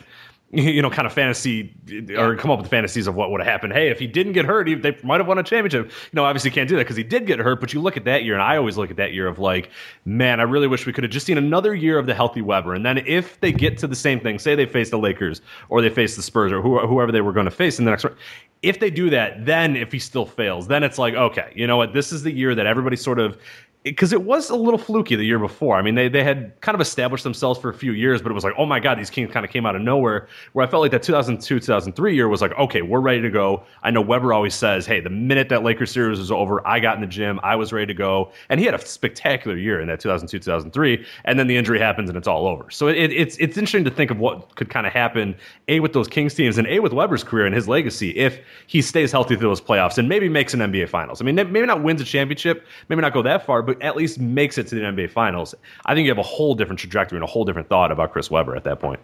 you 0.53 0.81
know, 0.81 0.89
kind 0.89 1.05
of 1.05 1.13
fantasy 1.13 1.73
or 2.17 2.35
come 2.35 2.51
up 2.51 2.59
with 2.59 2.69
fantasies 2.69 3.07
of 3.07 3.15
what 3.15 3.31
would 3.31 3.39
have 3.39 3.47
happened. 3.47 3.71
Hey, 3.71 3.87
if 3.87 3.99
he 3.99 4.05
didn't 4.05 4.33
get 4.33 4.43
hurt, 4.43 4.67
he, 4.67 4.75
they 4.75 4.97
might 5.01 5.21
have 5.21 5.27
won 5.27 5.37
a 5.37 5.43
championship. 5.43 5.85
You 5.85 5.93
know, 6.11 6.25
obviously 6.25 6.51
can't 6.51 6.67
do 6.67 6.75
that 6.75 6.83
because 6.83 6.97
he 6.97 7.03
did 7.03 7.25
get 7.25 7.39
hurt. 7.39 7.61
But 7.61 7.71
you 7.71 7.79
look 7.79 7.95
at 7.95 8.03
that 8.03 8.25
year, 8.25 8.33
and 8.33 8.43
I 8.43 8.57
always 8.57 8.77
look 8.77 8.91
at 8.91 8.97
that 8.97 9.13
year 9.13 9.27
of 9.27 9.39
like, 9.39 9.71
man, 10.03 10.41
I 10.41 10.43
really 10.43 10.67
wish 10.67 10.85
we 10.85 10.91
could 10.91 11.05
have 11.05 11.11
just 11.11 11.25
seen 11.25 11.37
another 11.37 11.73
year 11.73 11.97
of 11.97 12.05
the 12.05 12.13
healthy 12.13 12.41
Webber. 12.41 12.73
And 12.73 12.85
then 12.85 12.97
if 12.97 13.39
they 13.39 13.53
get 13.53 13.77
to 13.77 13.87
the 13.87 13.95
same 13.95 14.19
thing, 14.19 14.39
say 14.39 14.53
they 14.53 14.65
face 14.65 14.89
the 14.89 14.99
Lakers 14.99 15.41
or 15.69 15.81
they 15.81 15.89
face 15.89 16.17
the 16.17 16.21
Spurs 16.21 16.51
or 16.51 16.61
whoever 16.61 17.13
they 17.13 17.21
were 17.21 17.33
going 17.33 17.45
to 17.45 17.51
face 17.51 17.79
in 17.79 17.85
the 17.85 17.91
next. 17.91 18.03
Round, 18.03 18.17
if 18.61 18.81
they 18.81 18.89
do 18.89 19.09
that, 19.09 19.45
then 19.45 19.77
if 19.77 19.91
he 19.93 19.99
still 19.99 20.25
fails, 20.25 20.67
then 20.67 20.83
it's 20.83 20.97
like, 20.97 21.13
okay, 21.13 21.53
you 21.55 21.65
know 21.65 21.77
what? 21.77 21.93
This 21.93 22.11
is 22.11 22.23
the 22.23 22.31
year 22.31 22.53
that 22.55 22.65
everybody 22.65 22.97
sort 22.97 23.19
of 23.19 23.37
because 23.83 24.13
it 24.13 24.21
was 24.21 24.51
a 24.51 24.55
little 24.55 24.77
fluky 24.77 25.15
the 25.15 25.25
year 25.25 25.39
before. 25.39 25.75
I 25.75 25.81
mean, 25.81 25.95
they 25.95 26.07
they 26.07 26.23
had 26.23 26.59
kind 26.61 26.75
of 26.75 26.81
established 26.81 27.23
themselves 27.23 27.59
for 27.59 27.69
a 27.69 27.73
few 27.73 27.93
years, 27.93 28.21
but 28.21 28.31
it 28.31 28.35
was 28.35 28.43
like, 28.43 28.53
oh 28.57 28.65
my 28.65 28.79
god, 28.79 28.99
these 28.99 29.09
Kings 29.09 29.31
kind 29.31 29.43
of 29.43 29.51
came 29.51 29.65
out 29.65 29.75
of 29.75 29.81
nowhere. 29.81 30.27
Where 30.53 30.65
I 30.65 30.69
felt 30.69 30.81
like 30.81 30.91
that 30.91 31.01
2002 31.01 31.59
2003 31.59 32.15
year 32.15 32.27
was 32.27 32.41
like, 32.41 32.51
okay, 32.59 32.83
we're 32.83 32.99
ready 32.99 33.21
to 33.21 33.29
go. 33.29 33.63
I 33.81 33.89
know 33.89 34.01
Webber 34.01 34.33
always 34.33 34.53
says, 34.53 34.85
hey, 34.85 34.99
the 34.99 35.09
minute 35.09 35.49
that 35.49 35.63
Lakers 35.63 35.91
series 35.91 36.19
was 36.19 36.31
over, 36.31 36.65
I 36.67 36.79
got 36.79 36.95
in 36.95 37.01
the 37.01 37.07
gym, 37.07 37.39
I 37.41 37.55
was 37.55 37.73
ready 37.73 37.87
to 37.87 37.93
go, 37.93 38.31
and 38.49 38.59
he 38.59 38.65
had 38.67 38.75
a 38.75 38.85
spectacular 38.85 39.57
year 39.57 39.81
in 39.81 39.87
that 39.87 39.99
2002 39.99 40.37
2003. 40.37 41.05
And 41.25 41.39
then 41.39 41.47
the 41.47 41.57
injury 41.57 41.79
happens 41.79 42.09
and 42.09 42.17
it's 42.17 42.27
all 42.27 42.45
over. 42.45 42.69
So 42.69 42.87
it, 42.87 43.11
it's 43.11 43.35
it's 43.37 43.57
interesting 43.57 43.83
to 43.85 43.91
think 43.91 44.11
of 44.11 44.19
what 44.19 44.55
could 44.55 44.69
kind 44.69 44.85
of 44.85 44.93
happen 44.93 45.35
a 45.67 45.79
with 45.79 45.93
those 45.93 46.07
Kings 46.07 46.35
teams 46.35 46.59
and 46.59 46.67
a 46.67 46.79
with 46.79 46.93
Webber's 46.93 47.23
career 47.23 47.47
and 47.47 47.55
his 47.55 47.67
legacy 47.67 48.11
if 48.11 48.39
he 48.67 48.81
stays 48.81 49.11
healthy 49.11 49.35
through 49.35 49.49
those 49.49 49.61
playoffs 49.61 49.97
and 49.97 50.07
maybe 50.07 50.29
makes 50.29 50.53
an 50.53 50.59
NBA 50.59 50.89
Finals. 50.89 51.19
I 51.19 51.25
mean, 51.25 51.35
maybe 51.35 51.65
not 51.65 51.81
wins 51.81 51.99
a 51.99 52.05
championship, 52.05 52.67
maybe 52.87 53.01
not 53.01 53.13
go 53.13 53.23
that 53.23 53.45
far, 53.45 53.63
but 53.63 53.70
but 53.71 53.81
at 53.81 53.95
least 53.95 54.19
makes 54.19 54.57
it 54.57 54.67
to 54.67 54.75
the 54.75 54.81
NBA 54.81 55.11
Finals, 55.11 55.55
I 55.85 55.95
think 55.95 56.05
you 56.05 56.11
have 56.11 56.17
a 56.17 56.23
whole 56.23 56.55
different 56.55 56.79
trajectory 56.79 57.17
and 57.17 57.23
a 57.23 57.27
whole 57.27 57.45
different 57.45 57.69
thought 57.69 57.91
about 57.91 58.11
Chris 58.11 58.29
Webber 58.29 58.55
at 58.55 58.65
that 58.65 58.79
point. 58.79 58.99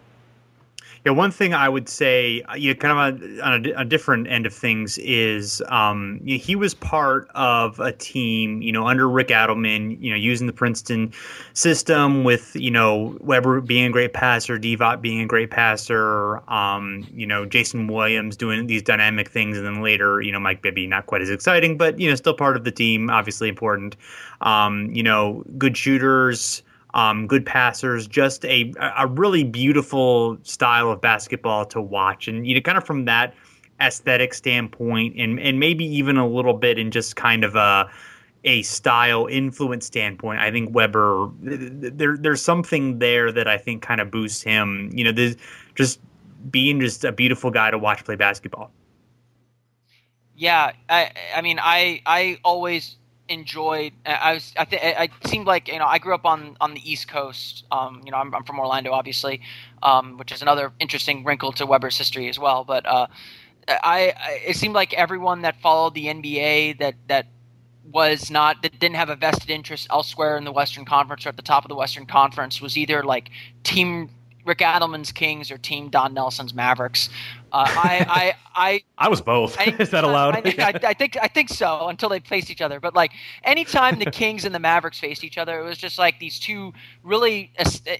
Yeah, 1.08 1.14
one 1.14 1.30
thing 1.30 1.54
I 1.54 1.70
would 1.70 1.88
say, 1.88 2.42
uh, 2.42 2.54
you 2.54 2.68
know, 2.68 2.78
kind 2.78 2.92
of 3.14 3.42
on 3.42 3.64
a, 3.64 3.80
a, 3.80 3.84
different 3.86 4.28
end 4.28 4.44
of 4.44 4.52
things 4.52 4.98
is 4.98 5.62
um, 5.68 6.20
you 6.22 6.36
know, 6.36 6.44
he 6.44 6.54
was 6.54 6.74
part 6.74 7.30
of 7.34 7.80
a 7.80 7.92
team, 7.92 8.60
you 8.60 8.72
know, 8.72 8.86
under 8.86 9.08
Rick 9.08 9.28
Adelman, 9.28 9.98
you 10.02 10.10
know, 10.10 10.18
using 10.18 10.46
the 10.46 10.52
Princeton 10.52 11.10
system 11.54 12.24
with, 12.24 12.54
you 12.54 12.70
know, 12.70 13.16
Webber 13.20 13.62
being 13.62 13.86
a 13.86 13.90
great 13.90 14.12
passer, 14.12 14.58
Divac 14.58 15.00
being 15.00 15.22
a 15.22 15.26
great 15.26 15.50
passer, 15.50 16.42
um, 16.52 17.06
you 17.14 17.26
know, 17.26 17.46
Jason 17.46 17.86
Williams 17.86 18.36
doing 18.36 18.66
these 18.66 18.82
dynamic 18.82 19.30
things, 19.30 19.56
and 19.56 19.66
then 19.66 19.80
later, 19.80 20.20
you 20.20 20.30
know, 20.30 20.40
Mike 20.40 20.60
Bibby 20.60 20.86
not 20.86 21.06
quite 21.06 21.22
as 21.22 21.30
exciting, 21.30 21.78
but 21.78 21.98
you 21.98 22.10
know, 22.10 22.16
still 22.16 22.34
part 22.34 22.54
of 22.54 22.64
the 22.64 22.70
team, 22.70 23.08
obviously 23.08 23.48
important. 23.48 23.96
Um, 24.42 24.90
you 24.92 25.02
know, 25.02 25.42
good 25.56 25.74
shooters 25.74 26.62
um, 26.94 27.26
good 27.26 27.44
passers, 27.44 28.06
just 28.06 28.44
a 28.44 28.72
a 28.96 29.06
really 29.06 29.44
beautiful 29.44 30.38
style 30.42 30.90
of 30.90 31.00
basketball 31.00 31.64
to 31.66 31.80
watch, 31.80 32.28
and 32.28 32.46
you 32.46 32.54
know, 32.54 32.60
kind 32.60 32.78
of 32.78 32.84
from 32.84 33.04
that 33.04 33.34
aesthetic 33.80 34.34
standpoint, 34.34 35.14
and 35.18 35.38
and 35.38 35.60
maybe 35.60 35.84
even 35.84 36.16
a 36.16 36.26
little 36.26 36.54
bit 36.54 36.78
in 36.78 36.90
just 36.90 37.16
kind 37.16 37.44
of 37.44 37.56
a 37.56 37.90
a 38.44 38.62
style 38.62 39.26
influence 39.26 39.86
standpoint, 39.86 40.40
I 40.40 40.50
think 40.50 40.74
Webber 40.74 41.30
there 41.42 42.16
there's 42.16 42.42
something 42.42 42.98
there 42.98 43.32
that 43.32 43.48
I 43.48 43.58
think 43.58 43.82
kind 43.82 44.00
of 44.00 44.10
boosts 44.10 44.42
him. 44.42 44.90
You 44.94 45.04
know, 45.04 45.34
just 45.74 46.00
being 46.50 46.80
just 46.80 47.04
a 47.04 47.12
beautiful 47.12 47.50
guy 47.50 47.70
to 47.70 47.78
watch 47.78 48.04
play 48.04 48.16
basketball. 48.16 48.70
Yeah, 50.36 50.72
I 50.88 51.10
I 51.34 51.42
mean 51.42 51.58
I 51.60 52.00
I 52.06 52.38
always 52.44 52.96
enjoyed. 53.28 53.92
I 54.06 54.34
was. 54.34 54.52
I 54.56 54.64
think 54.64 54.82
it 54.82 55.10
seemed 55.28 55.46
like 55.46 55.68
you 55.68 55.78
know 55.78 55.86
I 55.86 55.98
grew 55.98 56.14
up 56.14 56.26
on 56.26 56.56
on 56.60 56.74
the 56.74 56.90
East 56.90 57.08
Coast. 57.08 57.64
Um, 57.70 58.02
you 58.04 58.10
know, 58.10 58.18
I'm, 58.18 58.34
I'm 58.34 58.44
from 58.44 58.58
Orlando, 58.58 58.92
obviously, 58.92 59.40
um, 59.82 60.16
which 60.16 60.32
is 60.32 60.42
another 60.42 60.72
interesting 60.80 61.24
wrinkle 61.24 61.52
to 61.52 61.66
Webber's 61.66 61.96
history 61.96 62.28
as 62.28 62.38
well. 62.38 62.64
But 62.64 62.86
uh, 62.86 63.06
I, 63.68 64.14
I, 64.16 64.42
it 64.46 64.56
seemed 64.56 64.74
like 64.74 64.94
everyone 64.94 65.42
that 65.42 65.60
followed 65.60 65.94
the 65.94 66.06
NBA 66.06 66.78
that 66.78 66.94
that 67.08 67.26
was 67.90 68.30
not 68.30 68.62
that 68.62 68.78
didn't 68.78 68.96
have 68.96 69.08
a 69.08 69.16
vested 69.16 69.50
interest 69.50 69.86
elsewhere 69.90 70.36
in 70.36 70.44
the 70.44 70.52
Western 70.52 70.84
Conference 70.84 71.24
or 71.24 71.30
at 71.30 71.36
the 71.36 71.42
top 71.42 71.64
of 71.64 71.68
the 71.68 71.74
Western 71.74 72.06
Conference 72.06 72.60
was 72.60 72.76
either 72.76 73.02
like 73.02 73.30
team 73.62 74.10
Rick 74.48 74.58
Adelman's 74.58 75.12
Kings 75.12 75.50
or 75.50 75.58
Team 75.58 75.90
Don 75.90 76.14
Nelson's 76.14 76.54
Mavericks. 76.54 77.10
Uh, 77.52 77.66
I, 77.68 78.06
I, 78.08 78.34
I, 78.56 78.82
I 78.96 79.08
was 79.08 79.20
both. 79.20 79.56
I, 79.58 79.64
Is 79.78 79.90
that 79.90 80.04
allowed? 80.04 80.36
I, 80.36 80.54
I, 80.58 80.88
I, 80.88 80.94
think 80.94 81.16
I 81.20 81.28
think 81.28 81.50
so 81.50 81.88
until 81.88 82.08
they 82.08 82.20
faced 82.20 82.50
each 82.50 82.62
other. 82.62 82.80
But 82.80 82.94
like 82.94 83.12
anytime 83.44 83.98
the 83.98 84.10
Kings 84.10 84.44
and 84.44 84.54
the 84.54 84.58
Mavericks 84.58 84.98
faced 84.98 85.22
each 85.22 85.38
other, 85.38 85.60
it 85.60 85.64
was 85.64 85.78
just 85.78 85.98
like 85.98 86.18
these 86.18 86.40
two 86.40 86.72
really, 87.04 87.52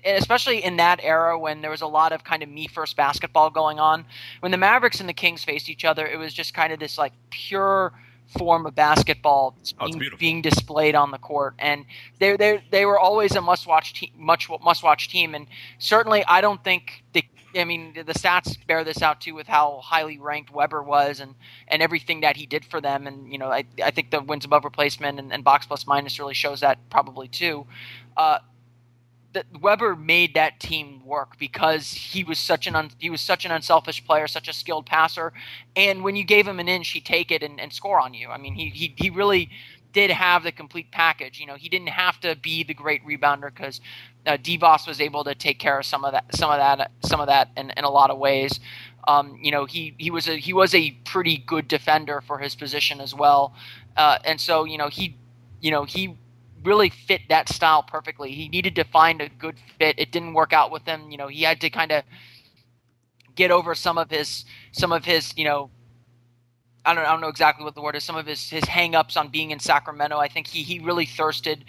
especially 0.05 0.65
in 0.65 0.79
that 0.79 1.01
era 1.03 1.39
when 1.39 1.61
there 1.61 1.71
was 1.71 1.83
a 1.83 1.87
lot 1.87 2.13
of 2.13 2.25
kind 2.25 2.43
of 2.43 2.49
me 2.49 2.67
first 2.67 2.97
basketball 2.97 3.51
going 3.51 3.79
on. 3.79 4.07
When 4.41 4.51
the 4.51 4.59
Mavericks 4.59 5.01
and 5.01 5.09
the 5.09 5.15
Kings 5.15 5.45
faced 5.45 5.69
each 5.69 5.85
other, 5.85 6.07
it 6.07 6.19
was 6.19 6.33
just 6.33 6.55
kind 6.55 6.73
of 6.73 6.81
this 6.81 6.99
like 6.99 7.13
pure 7.31 7.93
form 8.37 8.67
of 8.67 8.75
basketball 8.75 9.57
oh, 9.81 9.87
being, 9.87 10.11
being, 10.19 10.43
displayed 10.43 10.95
on 10.95 11.11
the 11.11 11.19
court, 11.19 11.55
and 11.59 11.85
they 12.19 12.37
they 12.37 12.63
they 12.71 12.85
were 12.85 12.99
always 12.99 13.35
a 13.35 13.41
must 13.41 13.67
watch 13.67 13.95
team, 13.95 14.11
much 14.17 14.49
must 14.63 14.83
watch 14.83 15.09
team, 15.09 15.35
and 15.35 15.47
certainly 15.79 16.25
I 16.25 16.41
don't 16.41 16.63
think 16.63 17.05
the 17.13 17.25
I 17.57 17.65
mean 17.65 17.95
the 17.95 18.13
stats 18.13 18.57
bear 18.67 18.85
this 18.85 19.03
out 19.03 19.21
too 19.21 19.35
with 19.35 19.47
how 19.47 19.81
highly 19.83 20.19
ranked 20.19 20.51
Webber 20.51 20.83
was 20.83 21.21
and 21.21 21.35
and 21.69 21.83
everything 21.83 22.21
that 22.21 22.37
he 22.37 22.47
did 22.47 22.65
for 22.65 22.81
them, 22.81 23.07
and 23.07 23.33
you 23.33 23.39
know 23.39 23.51
I 23.51 23.65
I 23.83 23.91
think 23.91 24.11
the 24.11 24.21
wins 24.21 24.45
above 24.45 24.65
replacement 24.65 25.19
and, 25.19 25.33
and 25.33 25.43
box 25.43 25.67
plus 25.67 25.87
minus 25.87 26.19
really 26.19 26.35
shows 26.35 26.61
that 26.61 26.79
probably 26.91 27.29
too. 27.29 27.67
Uh, 28.17 28.39
that 29.33 29.47
Webber 29.61 29.95
made 29.95 30.35
that 30.35 30.59
team 30.59 31.05
work 31.05 31.39
because 31.39 31.93
he 31.93 32.25
was 32.25 32.39
such 32.39 32.67
an 32.67 32.75
un, 32.75 32.91
he 32.99 33.11
was 33.11 33.21
such 33.21 33.45
an 33.45 33.51
unselfish 33.51 34.05
player, 34.05 34.27
such 34.27 34.49
a 34.49 34.53
skilled 34.53 34.87
passer, 34.87 35.33
and 35.77 36.03
when 36.03 36.17
you 36.17 36.25
gave 36.25 36.47
him 36.47 36.59
an 36.59 36.69
inch, 36.69 36.89
he'd 36.91 37.05
take 37.05 37.31
it 37.31 37.43
and, 37.43 37.61
and 37.61 37.73
score 37.73 38.01
on 38.01 38.15
you. 38.15 38.29
I 38.29 38.39
mean, 38.39 38.55
he, 38.55 38.71
he 38.71 38.95
he 38.97 39.11
really 39.11 39.51
did 39.93 40.11
have 40.11 40.43
the 40.45 40.53
complete 40.53 40.91
package. 40.91 41.41
You 41.41 41.47
know, 41.47 41.57
he 41.57 41.69
didn't 41.69 41.89
have 41.89 42.21
to 42.21 42.37
be 42.37 42.63
the 42.63 42.75
great 42.75 43.05
rebounder 43.05 43.55
because 43.55 43.81
uh, 44.27 44.37
Divac 44.37 44.87
was 44.87 45.01
able 45.01 45.25
to 45.25 45.35
take 45.35 45.59
care 45.59 45.79
of 45.79 45.87
some 45.87 46.05
of 46.05 46.13
that, 46.13 46.35
some 46.35 46.51
of 46.51 46.59
that, 46.59 46.91
some 47.03 47.21
of 47.21 47.27
that, 47.27 47.51
in, 47.57 47.71
in 47.77 47.85
a 47.85 47.91
lot 47.91 48.11
of 48.11 48.19
ways. 48.19 48.61
Um, 49.07 49.39
you 49.43 49.51
know, 49.51 49.65
he 49.65 49.95
he 49.99 50.11
was 50.11 50.29
a 50.29 50.37
he 50.37 50.53
was 50.53 50.75
a 50.75 50.93
pretty 51.05 51.39
good 51.39 51.69
defender 51.69 52.21
for 52.21 52.39
his 52.39 52.55
position 52.55 53.01
as 53.01 53.15
well, 53.15 53.55
uh, 53.97 54.19
and 54.25 54.41
so 54.41 54.65
you 54.65 54.79
know 54.79 54.89
he 54.89 55.17
you 55.61 55.71
know 55.71 55.85
he 55.85 56.17
really 56.65 56.91
fit 56.91 57.23
that 57.29 57.49
style 57.49 57.83
perfectly. 57.83 58.33
He 58.33 58.49
needed 58.49 58.75
to 58.77 58.85
find 58.85 59.21
a 59.21 59.29
good 59.29 59.57
fit. 59.79 59.99
It 59.99 60.13
didn't 60.13 60.35
work 60.35 60.53
out 60.53 60.71
with 60.71 60.85
him. 60.85 61.11
You 61.11 61.17
know, 61.19 61.29
he 61.29 61.43
had 61.43 61.61
to 61.63 61.71
kind 61.71 61.93
of 61.93 62.05
get 63.35 63.51
over 63.51 63.75
some 63.75 63.99
of 63.99 64.11
his 64.11 64.45
some 64.73 64.93
of 64.93 65.05
his 65.05 65.33
you 65.37 65.45
know 65.45 65.71
I 66.85 66.95
don't, 66.95 67.05
I 67.05 67.11
don't 67.11 67.21
know 67.21 67.29
exactly 67.29 67.65
what 67.65 67.75
the 67.75 67.83
word 67.83 67.97
is. 67.97 68.05
Some 68.05 68.17
of 68.17 68.27
his 68.27 68.49
his 68.51 68.65
hangups 68.65 69.17
on 69.17 69.29
being 69.29 69.51
in 69.51 69.59
Sacramento. 69.61 70.19
I 70.19 70.29
think 70.29 70.47
he 70.47 70.63
he 70.63 70.79
really 70.79 71.07
thirsted 71.07 71.65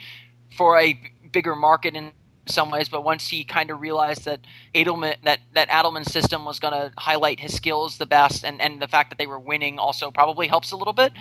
for 0.56 0.80
a 0.80 1.00
bigger 1.32 1.56
market 1.56 1.96
in 1.96 2.12
some 2.48 2.72
ways. 2.72 2.90
But 2.90 3.04
once 3.04 3.28
he 3.28 3.44
kind 3.44 3.70
of 3.70 3.82
realized 3.82 4.26
that 4.26 4.40
Adelman 4.74 5.16
that 5.24 5.40
that 5.54 5.70
Adelman's 5.70 6.12
system 6.12 6.46
was 6.46 6.60
going 6.60 6.74
to 6.74 6.92
highlight 6.98 7.40
his 7.40 7.54
skills 7.54 7.98
the 7.98 8.06
best, 8.06 8.46
and 8.46 8.62
and 8.62 8.82
the 8.82 8.88
fact 8.88 9.10
that 9.10 9.18
they 9.20 9.28
were 9.28 9.40
winning 9.40 9.78
also 9.78 10.10
probably 10.10 10.48
helps 10.48 10.72
a 10.72 10.78
little 10.78 10.94
bit. 10.94 11.12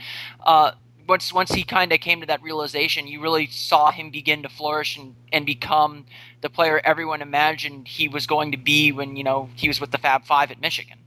Uh, 0.44 0.72
once 1.08 1.32
once 1.32 1.50
he 1.50 1.64
kind 1.64 1.92
of 1.92 2.00
came 2.00 2.20
to 2.20 2.26
that 2.26 2.42
realization, 2.42 3.06
you 3.06 3.20
really 3.20 3.46
saw 3.46 3.90
him 3.90 4.10
begin 4.10 4.42
to 4.42 4.48
flourish 4.48 4.96
and, 4.96 5.14
and 5.32 5.46
become 5.46 6.04
the 6.42 6.50
player 6.50 6.80
everyone 6.84 7.22
imagined 7.22 7.88
he 7.88 8.08
was 8.08 8.26
going 8.26 8.52
to 8.52 8.58
be 8.58 8.92
when 8.92 9.16
you 9.16 9.24
know 9.24 9.48
he 9.56 9.68
was 9.68 9.80
with 9.80 9.90
the 9.90 9.98
Fab 9.98 10.24
Five 10.24 10.50
at 10.50 10.60
Michigan. 10.60 10.98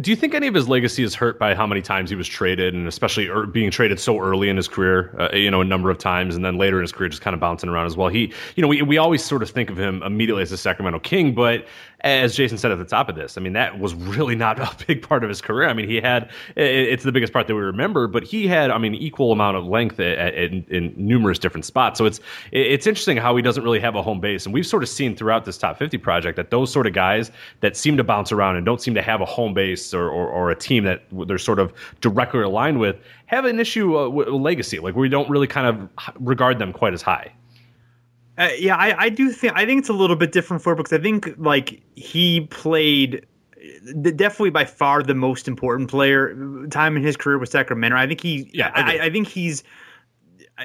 Do 0.00 0.10
you 0.10 0.16
think 0.16 0.34
any 0.34 0.48
of 0.48 0.54
his 0.54 0.68
legacy 0.68 1.04
is 1.04 1.14
hurt 1.14 1.38
by 1.38 1.54
how 1.54 1.64
many 1.64 1.80
times 1.80 2.10
he 2.10 2.16
was 2.16 2.26
traded, 2.26 2.74
and 2.74 2.88
especially 2.88 3.28
er, 3.28 3.46
being 3.46 3.70
traded 3.70 4.00
so 4.00 4.18
early 4.18 4.48
in 4.48 4.56
his 4.56 4.66
career? 4.66 5.14
Uh, 5.16 5.36
you 5.36 5.48
know, 5.48 5.60
a 5.60 5.64
number 5.64 5.90
of 5.90 5.98
times, 5.98 6.34
and 6.34 6.44
then 6.44 6.58
later 6.58 6.78
in 6.78 6.82
his 6.82 6.90
career, 6.90 7.08
just 7.08 7.22
kind 7.22 7.34
of 7.34 7.40
bouncing 7.40 7.68
around 7.68 7.86
as 7.86 7.96
well. 7.96 8.08
He, 8.08 8.32
you 8.56 8.62
know, 8.62 8.66
we, 8.66 8.82
we 8.82 8.98
always 8.98 9.24
sort 9.24 9.44
of 9.44 9.50
think 9.50 9.70
of 9.70 9.78
him 9.78 10.02
immediately 10.02 10.42
as 10.42 10.50
a 10.50 10.56
Sacramento 10.56 10.98
King, 10.98 11.36
but 11.36 11.66
as 12.06 12.36
Jason 12.36 12.58
said 12.58 12.70
at 12.70 12.78
the 12.78 12.84
top 12.84 13.08
of 13.08 13.16
this, 13.16 13.36
I 13.36 13.40
mean, 13.40 13.52
that 13.54 13.78
was 13.78 13.94
really 13.94 14.34
not 14.46 14.58
a 14.58 14.86
big 14.86 15.06
part 15.06 15.22
of 15.22 15.28
his 15.28 15.40
career. 15.40 15.68
I 15.68 15.72
mean, 15.72 15.88
he 15.88 16.00
had 16.00 16.30
it's 16.56 17.04
the 17.04 17.12
biggest 17.12 17.32
part 17.32 17.46
that 17.46 17.54
we 17.54 17.60
remember, 17.60 18.06
but 18.06 18.22
he 18.22 18.46
had, 18.46 18.70
I 18.70 18.78
mean, 18.78 18.94
equal 18.94 19.32
amount 19.32 19.56
of 19.56 19.66
length 19.66 20.00
in, 20.00 20.64
in 20.68 20.94
numerous 20.96 21.38
different 21.38 21.64
spots. 21.64 21.98
So 21.98 22.04
it's 22.04 22.20
it's 22.52 22.86
interesting 22.86 23.16
how 23.16 23.36
he 23.36 23.42
doesn't 23.42 23.62
really 23.62 23.80
have 23.80 23.94
a 23.94 24.02
home 24.02 24.20
base, 24.20 24.46
and 24.46 24.54
we've 24.54 24.66
sort 24.66 24.82
of 24.82 24.88
seen 24.88 25.16
throughout 25.16 25.44
this 25.44 25.58
top 25.58 25.78
50 25.78 25.98
project 25.98 26.36
that 26.36 26.50
those 26.50 26.72
sort 26.72 26.86
of 26.86 26.92
guys 26.92 27.30
that 27.60 27.76
seem 27.76 27.96
to 27.96 28.04
bounce 28.04 28.32
around 28.32 28.56
and 28.56 28.64
don't 28.64 28.80
seem 28.80 28.94
to 28.94 29.02
have 29.02 29.20
a 29.20 29.26
home 29.26 29.54
base 29.54 29.92
or, 29.94 30.08
or, 30.08 30.28
or 30.28 30.50
a 30.50 30.56
team 30.56 30.84
that 30.84 31.04
they're 31.26 31.38
sort 31.38 31.58
of 31.58 31.72
directly 32.00 32.40
aligned 32.40 32.80
with 32.80 32.96
have 33.26 33.44
an 33.44 33.60
issue 33.60 33.98
uh, 33.98 34.08
with 34.08 34.28
legacy. 34.28 34.78
Like 34.78 34.94
we 34.94 35.08
don't 35.08 35.28
really 35.28 35.46
kind 35.46 35.66
of 35.66 36.12
regard 36.20 36.58
them 36.58 36.72
quite 36.72 36.94
as 36.94 37.02
high. 37.02 37.32
Uh, 38.38 38.50
yeah, 38.58 38.76
I, 38.76 39.04
I 39.04 39.08
do 39.08 39.30
think 39.30 39.54
I 39.56 39.64
think 39.64 39.80
it's 39.80 39.88
a 39.88 39.94
little 39.94 40.16
bit 40.16 40.32
different 40.32 40.62
for 40.62 40.74
because 40.74 40.92
I 40.92 40.98
think 40.98 41.34
like 41.38 41.80
he 41.94 42.42
played 42.42 43.26
definitely 44.02 44.50
by 44.50 44.64
far 44.64 45.02
the 45.02 45.14
most 45.14 45.48
important 45.48 45.90
player 45.90 46.66
time 46.70 46.96
in 46.96 47.02
his 47.02 47.16
career 47.16 47.38
with 47.38 47.48
Sacramento. 47.48 47.96
I 47.96 48.06
think 48.06 48.20
he 48.20 48.50
yeah 48.52 48.70
I, 48.74 48.98
I 49.00 49.10
think 49.10 49.28
he's 49.28 49.64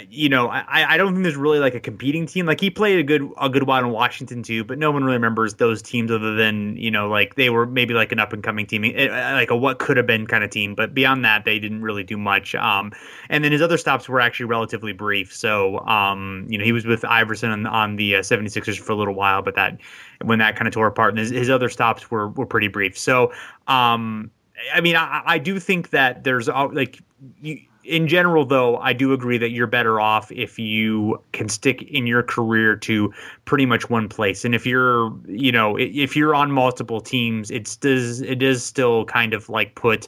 you 0.09 0.29
know, 0.29 0.47
I, 0.47 0.93
I 0.93 0.97
don't 0.97 1.13
think 1.13 1.23
there's 1.23 1.35
really 1.35 1.59
like 1.59 1.75
a 1.75 1.79
competing 1.79 2.25
team. 2.25 2.45
Like 2.45 2.61
he 2.61 2.69
played 2.69 2.97
a 2.99 3.03
good 3.03 3.29
a 3.39 3.49
good 3.49 3.63
while 3.63 3.83
in 3.83 3.91
Washington 3.91 4.41
too, 4.41 4.63
but 4.63 4.77
no 4.77 4.89
one 4.89 5.03
really 5.03 5.17
remembers 5.17 5.55
those 5.55 5.81
teams 5.81 6.09
other 6.09 6.33
than 6.33 6.77
you 6.77 6.89
know 6.89 7.09
like 7.09 7.35
they 7.35 7.49
were 7.49 7.65
maybe 7.65 7.93
like 7.93 8.13
an 8.13 8.19
up 8.19 8.31
and 8.31 8.41
coming 8.41 8.65
team, 8.65 8.85
eh, 8.85 9.33
like 9.33 9.49
a 9.49 9.55
what 9.55 9.79
could 9.79 9.97
have 9.97 10.07
been 10.07 10.27
kind 10.27 10.45
of 10.45 10.49
team. 10.49 10.75
But 10.75 10.93
beyond 10.93 11.25
that, 11.25 11.43
they 11.43 11.59
didn't 11.59 11.81
really 11.81 12.05
do 12.05 12.17
much. 12.17 12.55
Um, 12.55 12.93
and 13.29 13.43
then 13.43 13.51
his 13.51 13.61
other 13.61 13.77
stops 13.77 14.07
were 14.07 14.21
actually 14.21 14.45
relatively 14.45 14.93
brief. 14.93 15.35
So 15.35 15.79
um, 15.79 16.45
you 16.47 16.57
know, 16.57 16.63
he 16.63 16.71
was 16.71 16.85
with 16.85 17.03
Iverson 17.03 17.51
on, 17.51 17.65
on 17.65 17.97
the 17.97 18.15
uh, 18.15 18.19
76ers 18.19 18.79
for 18.79 18.93
a 18.93 18.95
little 18.95 19.15
while, 19.15 19.41
but 19.41 19.55
that 19.55 19.77
when 20.23 20.39
that 20.39 20.55
kind 20.55 20.69
of 20.69 20.73
tore 20.73 20.87
apart, 20.87 21.09
and 21.09 21.19
his, 21.19 21.31
his 21.31 21.49
other 21.49 21.67
stops 21.67 22.09
were 22.09 22.29
were 22.29 22.45
pretty 22.45 22.69
brief. 22.69 22.97
So 22.97 23.33
um, 23.67 24.31
I 24.73 24.79
mean, 24.79 24.95
I, 24.95 25.21
I 25.25 25.37
do 25.37 25.59
think 25.59 25.89
that 25.89 26.23
there's 26.23 26.47
like 26.47 27.01
you 27.41 27.59
in 27.83 28.07
general, 28.07 28.45
though, 28.45 28.77
I 28.77 28.93
do 28.93 29.13
agree 29.13 29.37
that 29.37 29.51
you're 29.51 29.67
better 29.67 29.99
off 29.99 30.31
if 30.31 30.59
you 30.59 31.21
can 31.31 31.49
stick 31.49 31.81
in 31.83 32.05
your 32.05 32.23
career 32.23 32.75
to 32.77 33.13
pretty 33.45 33.65
much 33.65 33.89
one 33.89 34.07
place. 34.07 34.45
And 34.45 34.53
if 34.53 34.65
you're, 34.65 35.13
you 35.27 35.51
know, 35.51 35.77
if 35.77 36.15
you're 36.15 36.35
on 36.35 36.51
multiple 36.51 37.01
teams, 37.01 37.49
it's 37.49 37.75
does 37.75 38.21
it 38.21 38.35
does 38.35 38.63
still 38.63 39.05
kind 39.05 39.33
of 39.33 39.49
like 39.49 39.75
put 39.75 40.07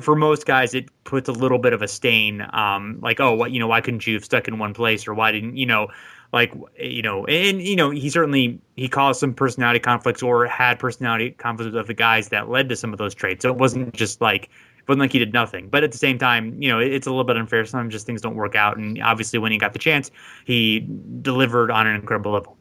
for 0.00 0.16
most 0.16 0.46
guys 0.46 0.74
it 0.74 0.88
puts 1.04 1.28
a 1.28 1.32
little 1.32 1.58
bit 1.58 1.72
of 1.72 1.82
a 1.82 1.88
stain. 1.88 2.46
Um, 2.52 2.98
like 3.00 3.20
oh, 3.20 3.34
what 3.34 3.50
you 3.50 3.58
know, 3.58 3.66
why 3.66 3.80
couldn't 3.80 4.06
you 4.06 4.14
have 4.14 4.24
stuck 4.24 4.48
in 4.48 4.58
one 4.58 4.74
place, 4.74 5.06
or 5.06 5.14
why 5.14 5.32
didn't 5.32 5.56
you 5.56 5.66
know? 5.66 5.88
Like 6.32 6.52
you 6.78 7.02
know, 7.02 7.24
and 7.26 7.62
you 7.62 7.76
know, 7.76 7.90
he 7.90 8.10
certainly 8.10 8.58
he 8.76 8.88
caused 8.88 9.20
some 9.20 9.34
personality 9.34 9.78
conflicts 9.78 10.22
or 10.22 10.46
had 10.46 10.80
personality 10.80 11.30
conflicts 11.30 11.76
of 11.76 11.86
the 11.86 11.94
guys 11.94 12.30
that 12.30 12.48
led 12.48 12.68
to 12.70 12.76
some 12.76 12.92
of 12.92 12.98
those 12.98 13.14
traits. 13.14 13.42
So 13.42 13.50
it 13.50 13.56
wasn't 13.56 13.94
just 13.94 14.20
like 14.20 14.50
wasn't 14.86 15.00
like 15.00 15.12
he 15.12 15.18
did 15.18 15.32
nothing. 15.32 15.68
But 15.68 15.84
at 15.84 15.92
the 15.92 15.98
same 15.98 16.18
time, 16.18 16.60
you 16.60 16.68
know, 16.68 16.78
it's 16.78 17.06
a 17.06 17.10
little 17.10 17.24
bit 17.24 17.36
unfair. 17.36 17.64
Sometimes 17.64 17.92
just 17.92 18.06
things 18.06 18.20
don't 18.20 18.36
work 18.36 18.54
out. 18.54 18.76
And 18.76 19.02
obviously, 19.02 19.38
when 19.38 19.52
he 19.52 19.58
got 19.58 19.72
the 19.72 19.78
chance, 19.78 20.10
he 20.44 20.86
delivered 21.22 21.70
on 21.70 21.86
an 21.86 21.94
incredible 21.94 22.32
level. 22.32 22.56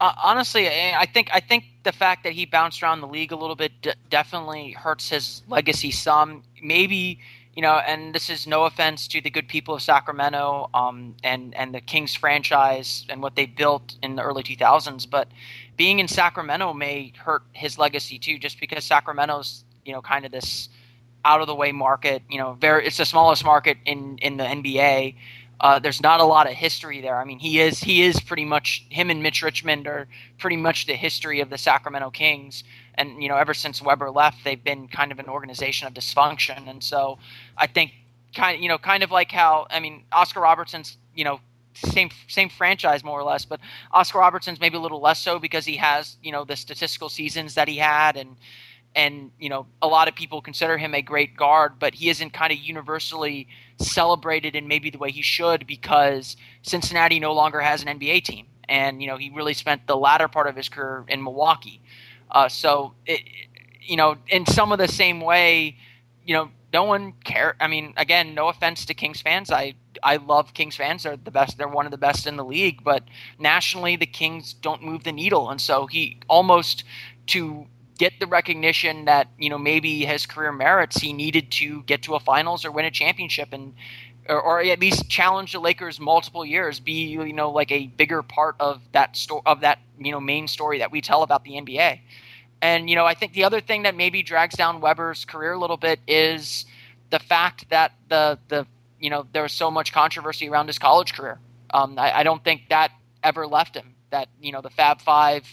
Uh, 0.00 0.12
honestly, 0.20 0.68
I 0.68 1.06
think 1.06 1.30
I 1.32 1.38
think 1.38 1.64
the 1.84 1.92
fact 1.92 2.24
that 2.24 2.32
he 2.32 2.44
bounced 2.44 2.82
around 2.82 3.00
the 3.00 3.06
league 3.06 3.30
a 3.30 3.36
little 3.36 3.54
bit 3.54 3.72
d- 3.82 3.92
definitely 4.10 4.72
hurts 4.72 5.08
his 5.08 5.42
legacy 5.48 5.92
some. 5.92 6.42
Maybe 6.60 7.20
you 7.54 7.60
know, 7.60 7.74
and 7.86 8.14
this 8.14 8.30
is 8.30 8.46
no 8.46 8.64
offense 8.64 9.06
to 9.08 9.20
the 9.20 9.28
good 9.28 9.46
people 9.46 9.74
of 9.74 9.82
Sacramento 9.82 10.70
um, 10.74 11.14
and 11.22 11.54
and 11.54 11.74
the 11.74 11.80
Kings 11.80 12.14
franchise 12.14 13.04
and 13.08 13.22
what 13.22 13.36
they 13.36 13.46
built 13.46 13.96
in 14.02 14.16
the 14.16 14.22
early 14.22 14.42
2000s, 14.42 15.08
but 15.08 15.28
being 15.76 15.98
in 15.98 16.08
Sacramento 16.08 16.72
may 16.72 17.12
hurt 17.16 17.42
his 17.52 17.78
legacy 17.78 18.18
too, 18.18 18.38
just 18.38 18.58
because 18.58 18.84
Sacramento's 18.84 19.64
you 19.84 19.92
know 19.92 20.02
kind 20.02 20.24
of 20.24 20.32
this 20.32 20.68
out 21.24 21.40
of 21.40 21.46
the 21.46 21.54
way 21.54 21.72
market. 21.72 22.22
You 22.28 22.38
know, 22.38 22.54
very 22.54 22.86
it's 22.86 22.98
the 22.98 23.04
smallest 23.04 23.44
market 23.44 23.78
in 23.84 24.18
in 24.18 24.36
the 24.36 24.44
NBA. 24.44 25.16
Uh, 25.60 25.78
there's 25.78 26.00
not 26.00 26.18
a 26.20 26.24
lot 26.24 26.48
of 26.48 26.54
history 26.54 27.00
there. 27.00 27.16
I 27.16 27.24
mean, 27.24 27.38
he 27.38 27.60
is 27.60 27.80
he 27.80 28.02
is 28.02 28.18
pretty 28.20 28.44
much 28.44 28.84
him 28.88 29.10
and 29.10 29.22
Mitch 29.22 29.42
Richmond 29.42 29.86
are 29.86 30.08
pretty 30.38 30.56
much 30.56 30.86
the 30.86 30.94
history 30.96 31.40
of 31.40 31.50
the 31.50 31.58
Sacramento 31.58 32.10
Kings. 32.10 32.64
And 32.94 33.22
you 33.22 33.28
know, 33.28 33.36
ever 33.36 33.54
since 33.54 33.80
Webber 33.80 34.10
left, 34.10 34.44
they've 34.44 34.62
been 34.62 34.88
kind 34.88 35.12
of 35.12 35.18
an 35.18 35.26
organization 35.28 35.86
of 35.86 35.94
dysfunction. 35.94 36.68
And 36.68 36.82
so, 36.82 37.18
I 37.56 37.68
think 37.68 37.92
kind 38.34 38.56
of 38.56 38.62
you 38.62 38.68
know 38.68 38.78
kind 38.78 39.02
of 39.02 39.10
like 39.10 39.30
how 39.30 39.66
I 39.70 39.78
mean 39.78 40.04
Oscar 40.10 40.40
Robertson's 40.40 40.96
you 41.14 41.24
know 41.24 41.40
same 41.74 42.10
same 42.28 42.48
franchise 42.48 43.04
more 43.04 43.18
or 43.18 43.24
less, 43.24 43.44
but 43.44 43.60
Oscar 43.92 44.18
Robertson's 44.18 44.60
maybe 44.60 44.76
a 44.76 44.80
little 44.80 45.00
less 45.00 45.20
so 45.20 45.38
because 45.38 45.64
he 45.64 45.76
has 45.76 46.16
you 46.22 46.32
know 46.32 46.44
the 46.44 46.56
statistical 46.56 47.08
seasons 47.08 47.54
that 47.54 47.68
he 47.68 47.76
had 47.76 48.16
and 48.16 48.36
and 48.94 49.30
you 49.38 49.48
know 49.48 49.66
a 49.80 49.86
lot 49.86 50.08
of 50.08 50.14
people 50.14 50.40
consider 50.40 50.76
him 50.76 50.94
a 50.94 51.02
great 51.02 51.36
guard 51.36 51.78
but 51.78 51.94
he 51.94 52.08
isn't 52.08 52.32
kind 52.32 52.52
of 52.52 52.58
universally 52.58 53.48
celebrated 53.78 54.54
in 54.54 54.68
maybe 54.68 54.90
the 54.90 54.98
way 54.98 55.10
he 55.10 55.22
should 55.22 55.66
because 55.66 56.36
Cincinnati 56.62 57.18
no 57.18 57.32
longer 57.32 57.60
has 57.60 57.82
an 57.82 57.98
NBA 57.98 58.24
team 58.24 58.46
and 58.68 59.00
you 59.00 59.08
know 59.08 59.16
he 59.16 59.30
really 59.30 59.54
spent 59.54 59.86
the 59.86 59.96
latter 59.96 60.28
part 60.28 60.46
of 60.46 60.56
his 60.56 60.68
career 60.68 61.04
in 61.08 61.22
Milwaukee 61.22 61.80
uh, 62.30 62.48
so 62.48 62.94
it, 63.06 63.20
you 63.80 63.96
know 63.96 64.16
in 64.28 64.46
some 64.46 64.72
of 64.72 64.78
the 64.78 64.88
same 64.88 65.20
way 65.20 65.76
you 66.24 66.34
know 66.34 66.50
no 66.72 66.84
one 66.84 67.12
care. 67.24 67.54
I 67.60 67.66
mean, 67.66 67.92
again, 67.96 68.34
no 68.34 68.48
offense 68.48 68.86
to 68.86 68.94
Kings 68.94 69.20
fans. 69.20 69.50
I 69.50 69.74
I 70.02 70.16
love 70.16 70.54
Kings 70.54 70.76
fans. 70.76 71.02
They're 71.02 71.16
the 71.16 71.30
best. 71.30 71.58
They're 71.58 71.68
one 71.68 71.84
of 71.84 71.92
the 71.92 71.98
best 71.98 72.26
in 72.26 72.36
the 72.36 72.44
league. 72.44 72.82
But 72.82 73.04
nationally, 73.38 73.96
the 73.96 74.06
Kings 74.06 74.54
don't 74.54 74.82
move 74.82 75.04
the 75.04 75.12
needle, 75.12 75.50
and 75.50 75.60
so 75.60 75.86
he 75.86 76.20
almost 76.28 76.84
to 77.28 77.66
get 78.02 78.18
the 78.18 78.26
recognition 78.26 79.04
that 79.04 79.28
you 79.38 79.48
know 79.48 79.58
maybe 79.58 80.04
his 80.04 80.26
career 80.26 80.50
merits, 80.50 81.00
he 81.00 81.12
needed 81.12 81.52
to 81.52 81.84
get 81.84 82.02
to 82.02 82.16
a 82.16 82.20
finals 82.20 82.64
or 82.64 82.72
win 82.72 82.84
a 82.84 82.90
championship, 82.90 83.52
and 83.52 83.74
or, 84.28 84.40
or 84.42 84.60
at 84.60 84.80
least 84.80 85.08
challenge 85.08 85.52
the 85.52 85.60
Lakers 85.60 86.00
multiple 86.00 86.44
years, 86.44 86.80
be 86.80 87.06
you 87.06 87.32
know 87.32 87.48
like 87.52 87.70
a 87.70 87.86
bigger 87.86 88.20
part 88.24 88.56
of 88.58 88.80
that 88.90 89.16
story 89.16 89.42
of 89.46 89.60
that 89.60 89.78
you 90.00 90.10
know 90.10 90.20
main 90.20 90.48
story 90.48 90.80
that 90.80 90.90
we 90.90 91.00
tell 91.00 91.22
about 91.22 91.44
the 91.44 91.52
NBA. 91.52 92.00
And 92.60 92.90
you 92.90 92.96
know, 92.96 93.06
I 93.06 93.14
think 93.14 93.34
the 93.34 93.44
other 93.44 93.60
thing 93.60 93.84
that 93.84 93.94
maybe 93.94 94.24
drags 94.24 94.56
down 94.56 94.80
Webber's 94.80 95.24
career 95.24 95.52
a 95.52 95.58
little 95.58 95.76
bit 95.76 96.00
is 96.08 96.64
the 97.10 97.20
fact 97.20 97.70
that 97.70 97.92
the 98.08 98.36
the 98.48 98.66
you 98.98 99.10
know 99.10 99.28
there 99.32 99.44
was 99.44 99.52
so 99.52 99.70
much 99.70 99.92
controversy 99.92 100.48
around 100.48 100.66
his 100.66 100.78
college 100.80 101.14
career. 101.14 101.38
Um, 101.72 101.96
I, 102.00 102.18
I 102.18 102.22
don't 102.24 102.42
think 102.42 102.62
that 102.70 102.90
ever 103.22 103.46
left 103.46 103.76
him. 103.76 103.94
That 104.10 104.28
you 104.40 104.50
know 104.50 104.60
the 104.60 104.70
Fab 104.70 105.00
Five, 105.00 105.44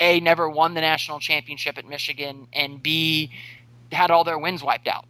a 0.00 0.20
never 0.20 0.48
won 0.48 0.74
the 0.74 0.80
national 0.80 1.20
championship 1.20 1.78
at 1.78 1.86
Michigan, 1.86 2.48
and 2.52 2.82
b 2.82 3.30
had 3.92 4.10
all 4.10 4.24
their 4.24 4.38
wins 4.38 4.62
wiped 4.62 4.88
out. 4.88 5.06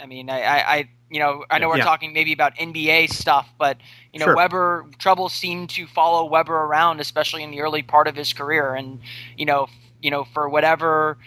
I 0.00 0.06
mean, 0.06 0.30
I, 0.30 0.42
I, 0.42 0.74
I 0.76 0.88
you 1.10 1.18
know, 1.20 1.44
I 1.50 1.58
know 1.58 1.68
we're 1.68 1.78
Yeah. 1.78 1.84
talking 1.84 2.12
maybe 2.12 2.32
about 2.32 2.54
NBA 2.56 3.06
stuff, 3.08 3.48
but 3.58 3.78
you 4.12 4.20
know, 4.20 4.26
Sure. 4.26 4.36
Webber 4.36 4.86
troubles 4.98 5.32
seem 5.32 5.66
to 5.68 5.86
follow 5.86 6.24
Webber 6.26 6.54
around, 6.56 7.00
especially 7.00 7.42
in 7.42 7.50
the 7.50 7.60
early 7.60 7.82
part 7.82 8.06
of 8.08 8.14
his 8.16 8.32
career, 8.32 8.74
and 8.74 9.00
you 9.36 9.46
know, 9.46 9.64
f- 9.64 9.70
you 10.00 10.10
know, 10.10 10.24
for 10.24 10.48
whatever 10.48 11.18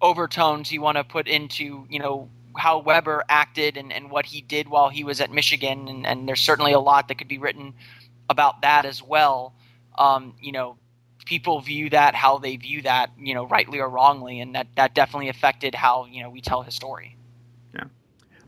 overtones 0.00 0.72
you 0.72 0.80
want 0.80 0.96
to 0.98 1.04
put 1.04 1.28
into, 1.28 1.86
you 1.88 1.98
know, 1.98 2.28
how 2.56 2.78
Webber 2.78 3.24
acted 3.28 3.76
and, 3.76 3.92
and 3.92 4.10
what 4.10 4.26
he 4.26 4.40
did 4.40 4.68
while 4.68 4.88
he 4.88 5.04
was 5.04 5.20
at 5.20 5.30
Michigan, 5.30 5.88
and, 5.88 6.06
and 6.06 6.28
there's 6.28 6.40
certainly 6.40 6.72
a 6.72 6.80
lot 6.80 7.08
that 7.08 7.16
could 7.18 7.28
be 7.28 7.38
written 7.38 7.74
about 8.28 8.62
that 8.62 8.84
as 8.84 9.02
well. 9.02 9.54
Um, 9.96 10.34
you 10.40 10.52
know, 10.52 10.76
people 11.26 11.60
view 11.60 11.88
that 11.90 12.14
how 12.14 12.38
they 12.38 12.56
view 12.56 12.82
that, 12.82 13.10
you 13.18 13.34
know, 13.34 13.46
rightly 13.46 13.78
or 13.80 13.88
wrongly, 13.88 14.40
and 14.40 14.54
that 14.54 14.66
that 14.76 14.94
definitely 14.94 15.28
affected 15.28 15.74
how 15.74 16.04
you 16.06 16.22
know 16.22 16.30
we 16.30 16.40
tell 16.40 16.62
his 16.62 16.74
story. 16.74 17.16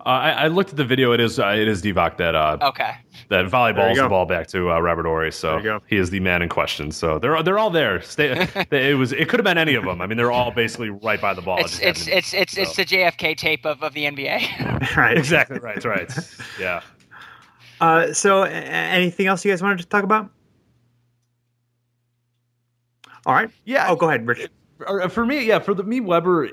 Uh, 0.01 0.11
I, 0.11 0.31
I 0.31 0.47
looked 0.49 0.71
at 0.71 0.77
the 0.77 0.85
video. 0.85 1.11
It 1.11 1.19
is 1.21 1.41
uh, 1.41 1.49
it 1.49 1.67
is 1.67 1.83
Divac 1.83 2.17
that 2.19 2.37
uh, 2.37 2.59
Okay. 2.63 2.93
that 3.29 3.47
volleyballs 3.47 3.97
the 3.97 4.09
ball 4.09 4.25
back 4.25 4.47
to 4.49 4.71
uh, 4.71 4.79
Robert 4.79 5.05
Horry. 5.05 5.33
So 5.33 5.81
he 5.89 5.97
is 5.97 6.11
the 6.11 6.21
man 6.21 6.43
in 6.43 6.49
question. 6.49 6.93
So 6.93 7.19
they're 7.19 7.43
they're 7.43 7.59
all 7.59 7.71
there. 7.71 8.01
Stay, 8.03 8.47
they, 8.71 8.91
it 8.91 8.95
was 8.95 9.11
it 9.13 9.29
could 9.29 9.41
have 9.41 9.45
been 9.45 9.59
any 9.59 9.75
of 9.75 9.85
them. 9.85 10.01
I 10.01 10.07
mean, 10.07 10.17
they're 10.17 10.31
all 10.31 10.53
basically 10.53 10.91
right 10.91 11.21
by 11.21 11.35
the 11.35 11.43
ball. 11.43 11.59
It's 11.59 11.81
just 11.81 12.07
it's 12.07 12.33
it's 12.33 12.35
it's 12.35 12.57
it's 12.57 12.77
the 12.77 12.85
JFK 12.85 13.37
tape 13.37 13.67
of, 13.67 13.83
of 13.83 13.95
the 13.95 14.05
NBA. 14.05 14.97
right. 14.97 15.19
exactly 15.19 15.59
right. 15.59 15.85
Right. 15.85 16.13
Yeah. 16.61 16.83
Uh, 17.81 18.13
so, 18.13 18.45
a- 18.45 18.47
a- 18.47 18.51
anything 18.51 19.27
else 19.27 19.45
you 19.45 19.51
guys 19.51 19.61
wanted 19.61 19.79
to 19.81 19.87
talk 19.87 20.05
about? 20.05 20.31
All 23.27 23.35
right. 23.35 23.51
Yeah. 23.65 23.87
Oh, 23.91 23.97
go 23.97 24.09
ahead, 24.09 24.27
Rich. 24.27 24.49
Uh, 24.87 25.09
For 25.09 25.27
me, 25.27 25.45
yeah, 25.45 25.59
for 25.59 25.75
the 25.75 25.83
me 25.83 26.01
Webber, 26.01 26.49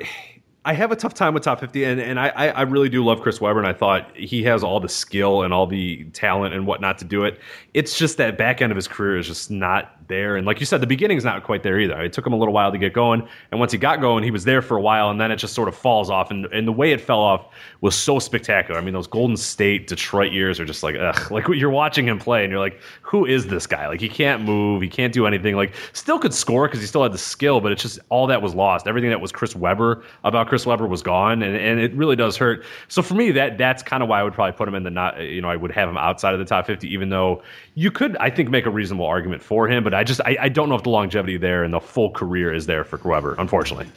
I 0.65 0.73
have 0.73 0.93
a 0.93 0.95
tough 0.95 1.13
time 1.13 1.33
with 1.33 1.43
top 1.43 1.59
fifty, 1.59 1.83
and, 1.83 1.99
and 1.99 2.17
I, 2.17 2.29
I 2.29 2.47
I 2.47 2.61
really 2.61 2.87
do 2.87 3.03
love 3.03 3.21
Chris 3.21 3.41
Webber, 3.41 3.59
and 3.59 3.67
I 3.67 3.73
thought 3.73 4.15
he 4.15 4.43
has 4.43 4.63
all 4.63 4.79
the 4.79 4.87
skill 4.87 5.41
and 5.43 5.53
all 5.53 5.67
the 5.67 6.05
talent 6.13 6.53
and 6.53 6.65
whatnot 6.65 6.97
to 6.99 7.05
do 7.05 7.25
it. 7.25 7.37
It's 7.73 7.97
just 7.97 8.15
that 8.17 8.37
back 8.37 8.61
end 8.61 8.71
of 8.71 8.77
his 8.77 8.87
career 8.87 9.17
is 9.17 9.27
just 9.27 9.51
not 9.51 10.07
there, 10.07 10.37
and 10.37 10.47
like 10.47 10.61
you 10.61 10.65
said, 10.65 10.79
the 10.79 10.87
beginning's 10.87 11.25
not 11.25 11.43
quite 11.43 11.63
there 11.63 11.81
either. 11.81 12.01
It 12.01 12.13
took 12.13 12.25
him 12.25 12.31
a 12.31 12.37
little 12.37 12.53
while 12.53 12.71
to 12.71 12.77
get 12.77 12.93
going, 12.93 13.27
and 13.51 13.59
once 13.59 13.73
he 13.73 13.77
got 13.77 13.99
going, 13.99 14.23
he 14.23 14.31
was 14.31 14.45
there 14.45 14.61
for 14.61 14.77
a 14.77 14.81
while, 14.81 15.09
and 15.09 15.19
then 15.19 15.31
it 15.31 15.35
just 15.35 15.53
sort 15.53 15.67
of 15.67 15.75
falls 15.75 16.09
off, 16.09 16.31
and 16.31 16.45
and 16.45 16.65
the 16.65 16.71
way 16.71 16.93
it 16.93 17.01
fell 17.01 17.19
off 17.19 17.47
was 17.81 17.93
so 17.93 18.17
spectacular. 18.17 18.79
I 18.79 18.83
mean, 18.83 18.93
those 18.93 19.07
Golden 19.07 19.35
State 19.35 19.87
Detroit 19.87 20.31
years 20.31 20.61
are 20.61 20.65
just 20.65 20.81
like 20.81 20.95
ugh, 20.95 21.29
like 21.31 21.45
you're 21.49 21.71
watching 21.71 22.07
him 22.07 22.19
play, 22.19 22.41
and 22.45 22.51
you're 22.51 22.61
like, 22.61 22.79
who 23.01 23.25
is 23.25 23.47
this 23.47 23.67
guy? 23.67 23.89
Like 23.89 23.99
he 23.99 24.07
can't 24.07 24.43
move, 24.43 24.81
he 24.81 24.87
can't 24.87 25.13
do 25.13 25.27
anything. 25.27 25.57
Like 25.57 25.75
still 25.91 26.19
could 26.19 26.33
score 26.33 26.69
because 26.69 26.79
he 26.79 26.87
still 26.87 27.03
had 27.03 27.11
the 27.11 27.17
skill, 27.17 27.59
but 27.59 27.73
it's 27.73 27.81
just 27.81 27.99
all 28.07 28.27
that 28.27 28.41
was 28.41 28.55
lost. 28.55 28.87
Everything 28.87 29.09
that 29.09 29.19
was 29.19 29.33
Chris 29.33 29.57
Webber 29.57 30.05
about 30.23 30.52
Chris 30.53 30.67
Webber 30.67 30.85
was 30.85 31.01
gone, 31.01 31.41
and, 31.41 31.55
and 31.57 31.79
it 31.79 31.91
really 31.95 32.15
does 32.15 32.37
hurt. 32.37 32.63
So 32.87 33.01
for 33.01 33.15
me, 33.15 33.31
that 33.31 33.57
that's 33.57 33.81
kind 33.81 34.03
of 34.03 34.09
why 34.09 34.19
I 34.19 34.23
would 34.23 34.33
probably 34.33 34.51
put 34.51 34.67
him 34.67 34.75
in 34.75 34.83
the 34.83 34.91
not. 34.91 35.19
You 35.19 35.41
know, 35.41 35.49
I 35.49 35.55
would 35.55 35.71
have 35.71 35.89
him 35.89 35.97
outside 35.97 36.35
of 36.35 36.39
the 36.39 36.45
top 36.45 36.67
fifty, 36.67 36.93
even 36.93 37.09
though 37.09 37.41
you 37.73 37.89
could, 37.89 38.15
I 38.17 38.29
think, 38.29 38.51
make 38.51 38.67
a 38.67 38.69
reasonable 38.69 39.07
argument 39.07 39.41
for 39.41 39.67
him. 39.67 39.83
But 39.83 39.95
I 39.95 40.03
just 40.03 40.21
I, 40.21 40.37
I 40.41 40.49
don't 40.49 40.69
know 40.69 40.75
if 40.75 40.83
the 40.83 40.91
longevity 40.91 41.37
there 41.37 41.63
and 41.63 41.73
the 41.73 41.79
full 41.79 42.11
career 42.11 42.53
is 42.53 42.67
there 42.67 42.83
for 42.83 42.99
Webber, 43.03 43.33
unfortunately. 43.39 43.87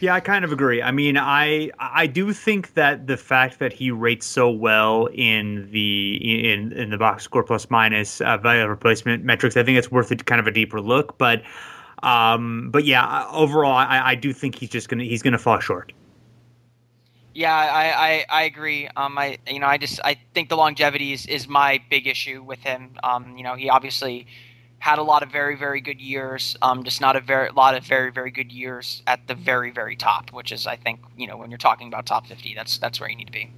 Yeah, 0.00 0.14
I 0.14 0.20
kind 0.20 0.46
of 0.46 0.50
agree. 0.50 0.80
I 0.80 0.92
mean, 0.92 1.18
I 1.18 1.70
I 1.78 2.06
do 2.06 2.32
think 2.32 2.72
that 2.72 3.06
the 3.06 3.18
fact 3.18 3.58
that 3.58 3.74
he 3.74 3.90
rates 3.90 4.24
so 4.24 4.50
well 4.50 5.10
in 5.12 5.70
the 5.72 6.54
in 6.54 6.72
in 6.72 6.88
the 6.88 6.96
box 6.96 7.24
score 7.24 7.44
plus 7.44 7.68
minus 7.68 8.22
uh, 8.22 8.38
value 8.38 8.66
replacement 8.66 9.24
metrics, 9.24 9.58
I 9.58 9.62
think 9.62 9.76
it's 9.76 9.90
worth 9.90 10.10
it 10.10 10.24
kind 10.24 10.40
of 10.40 10.46
a 10.46 10.52
deeper 10.52 10.80
look. 10.80 11.18
But 11.18 11.42
um, 12.02 12.70
but 12.70 12.84
yeah, 12.84 13.26
overall, 13.30 13.76
I, 13.76 14.10
I 14.10 14.14
do 14.14 14.32
think 14.32 14.56
he's 14.56 14.70
just 14.70 14.88
gonna 14.88 15.04
he's 15.04 15.22
gonna 15.22 15.38
fall 15.38 15.60
short. 15.60 15.92
Yeah, 17.34 17.54
I, 17.54 17.84
I, 18.08 18.24
I 18.30 18.42
agree. 18.44 18.88
Um, 18.96 19.18
I 19.18 19.38
you 19.46 19.58
know 19.58 19.66
I 19.66 19.78
just 19.78 20.00
I 20.04 20.16
think 20.34 20.48
the 20.48 20.56
longevity 20.56 21.12
is, 21.12 21.26
is 21.26 21.48
my 21.48 21.82
big 21.90 22.06
issue 22.06 22.42
with 22.42 22.60
him. 22.60 22.96
Um, 23.02 23.36
you 23.36 23.44
know 23.44 23.54
he 23.54 23.70
obviously 23.70 24.26
had 24.78 24.98
a 24.98 25.02
lot 25.02 25.22
of 25.22 25.30
very 25.30 25.56
very 25.56 25.80
good 25.80 26.00
years. 26.00 26.56
Um, 26.62 26.84
just 26.84 27.00
not 27.00 27.16
a 27.16 27.20
very 27.20 27.50
lot 27.50 27.74
of 27.74 27.84
very 27.84 28.12
very 28.12 28.30
good 28.30 28.52
years 28.52 29.02
at 29.06 29.26
the 29.26 29.34
very 29.34 29.70
very 29.70 29.96
top, 29.96 30.32
which 30.32 30.52
is 30.52 30.66
I 30.66 30.76
think 30.76 31.00
you 31.16 31.26
know 31.26 31.36
when 31.36 31.50
you're 31.50 31.58
talking 31.58 31.88
about 31.88 32.06
top 32.06 32.26
fifty, 32.26 32.54
that's 32.54 32.78
that's 32.78 33.00
where 33.00 33.08
you 33.08 33.16
need 33.16 33.26
to 33.26 33.32
be. 33.32 33.50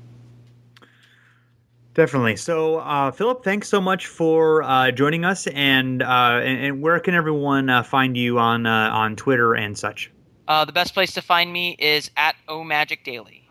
Definitely. 1.95 2.37
So, 2.37 2.77
uh, 2.79 3.11
Philip, 3.11 3.43
thanks 3.43 3.69
so 3.69 3.81
much 3.81 4.07
for 4.07 4.63
uh, 4.63 4.93
joining 4.93 5.25
us. 5.25 5.47
And, 5.49 6.03
uh, 6.03 6.41
and 6.43 6.65
and 6.65 6.83
where 6.83 7.01
can 7.01 7.15
everyone 7.15 7.69
uh, 7.71 7.83
find 7.83 8.17
you 8.17 8.39
on 8.39 8.67
uh, 8.67 8.91
on 8.91 9.17
Twitter 9.17 9.55
and 9.55 9.77
such? 9.77 10.11
Uh, 10.47 10.65
the 10.65 10.73
best 10.73 10.95
place 10.95 11.13
to 11.13 11.23
find 11.23 11.53
me 11.53 11.77
is 11.79 12.11
at 12.17 12.37
O 12.47 12.63
Magic 12.63 13.05
Daily. 13.05 13.49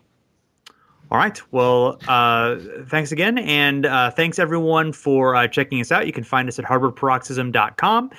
All 1.10 1.18
right. 1.18 1.42
Well, 1.52 2.00
uh, 2.08 2.58
thanks 2.88 3.12
again. 3.12 3.38
And 3.38 3.86
uh, 3.86 4.12
thanks 4.12 4.40
everyone 4.40 4.92
for 4.92 5.36
uh, 5.36 5.48
checking 5.48 5.80
us 5.80 5.92
out. 5.92 6.06
You 6.06 6.12
can 6.12 6.26
find 6.26 6.50
us 6.50 6.60
at 6.60 6.66
hardwoodparoxysm.com. 6.66 8.12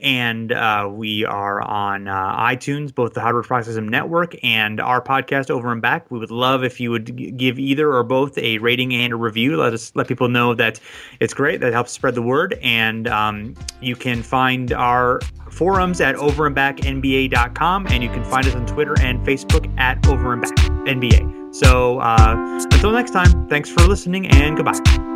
And 0.00 0.52
uh, 0.52 0.88
we 0.92 1.24
are 1.24 1.62
on 1.62 2.08
uh, 2.08 2.36
iTunes, 2.36 2.94
both 2.94 3.14
the 3.14 3.20
Hardwood 3.20 3.46
Paroxysm 3.46 3.88
Network 3.88 4.36
and 4.42 4.80
our 4.80 5.02
podcast 5.02 5.50
over 5.50 5.72
and 5.72 5.80
back. 5.82 6.10
We 6.10 6.18
would 6.18 6.30
love 6.30 6.64
if 6.64 6.80
you 6.80 6.90
would 6.90 7.16
g- 7.16 7.30
give 7.30 7.58
either 7.58 7.92
or 7.92 8.02
both 8.02 8.36
a 8.38 8.58
rating 8.58 8.94
and 8.94 9.12
a 9.12 9.16
review. 9.16 9.56
Let 9.56 9.72
us 9.72 9.92
let 9.94 10.08
people 10.08 10.28
know 10.28 10.54
that 10.54 10.80
it's 11.20 11.34
great. 11.34 11.60
That 11.60 11.72
helps 11.72 11.92
spread 11.92 12.14
the 12.14 12.22
word. 12.22 12.58
And 12.62 13.08
um, 13.08 13.54
you 13.80 13.96
can 13.96 14.22
find 14.22 14.72
our 14.72 15.20
forums 15.50 16.00
at 16.00 16.16
overandbacknba.com. 16.16 17.86
And 17.88 18.02
you 18.02 18.10
can 18.10 18.24
find 18.24 18.46
us 18.46 18.54
on 18.54 18.66
Twitter 18.66 18.94
and 19.00 19.24
Facebook 19.26 19.72
at 19.78 20.00
overandbacknba. 20.02 21.54
So 21.54 22.00
uh, 22.00 22.60
until 22.72 22.92
next 22.92 23.12
time, 23.12 23.48
thanks 23.48 23.70
for 23.70 23.80
listening 23.86 24.26
and 24.28 24.56
goodbye. 24.56 25.15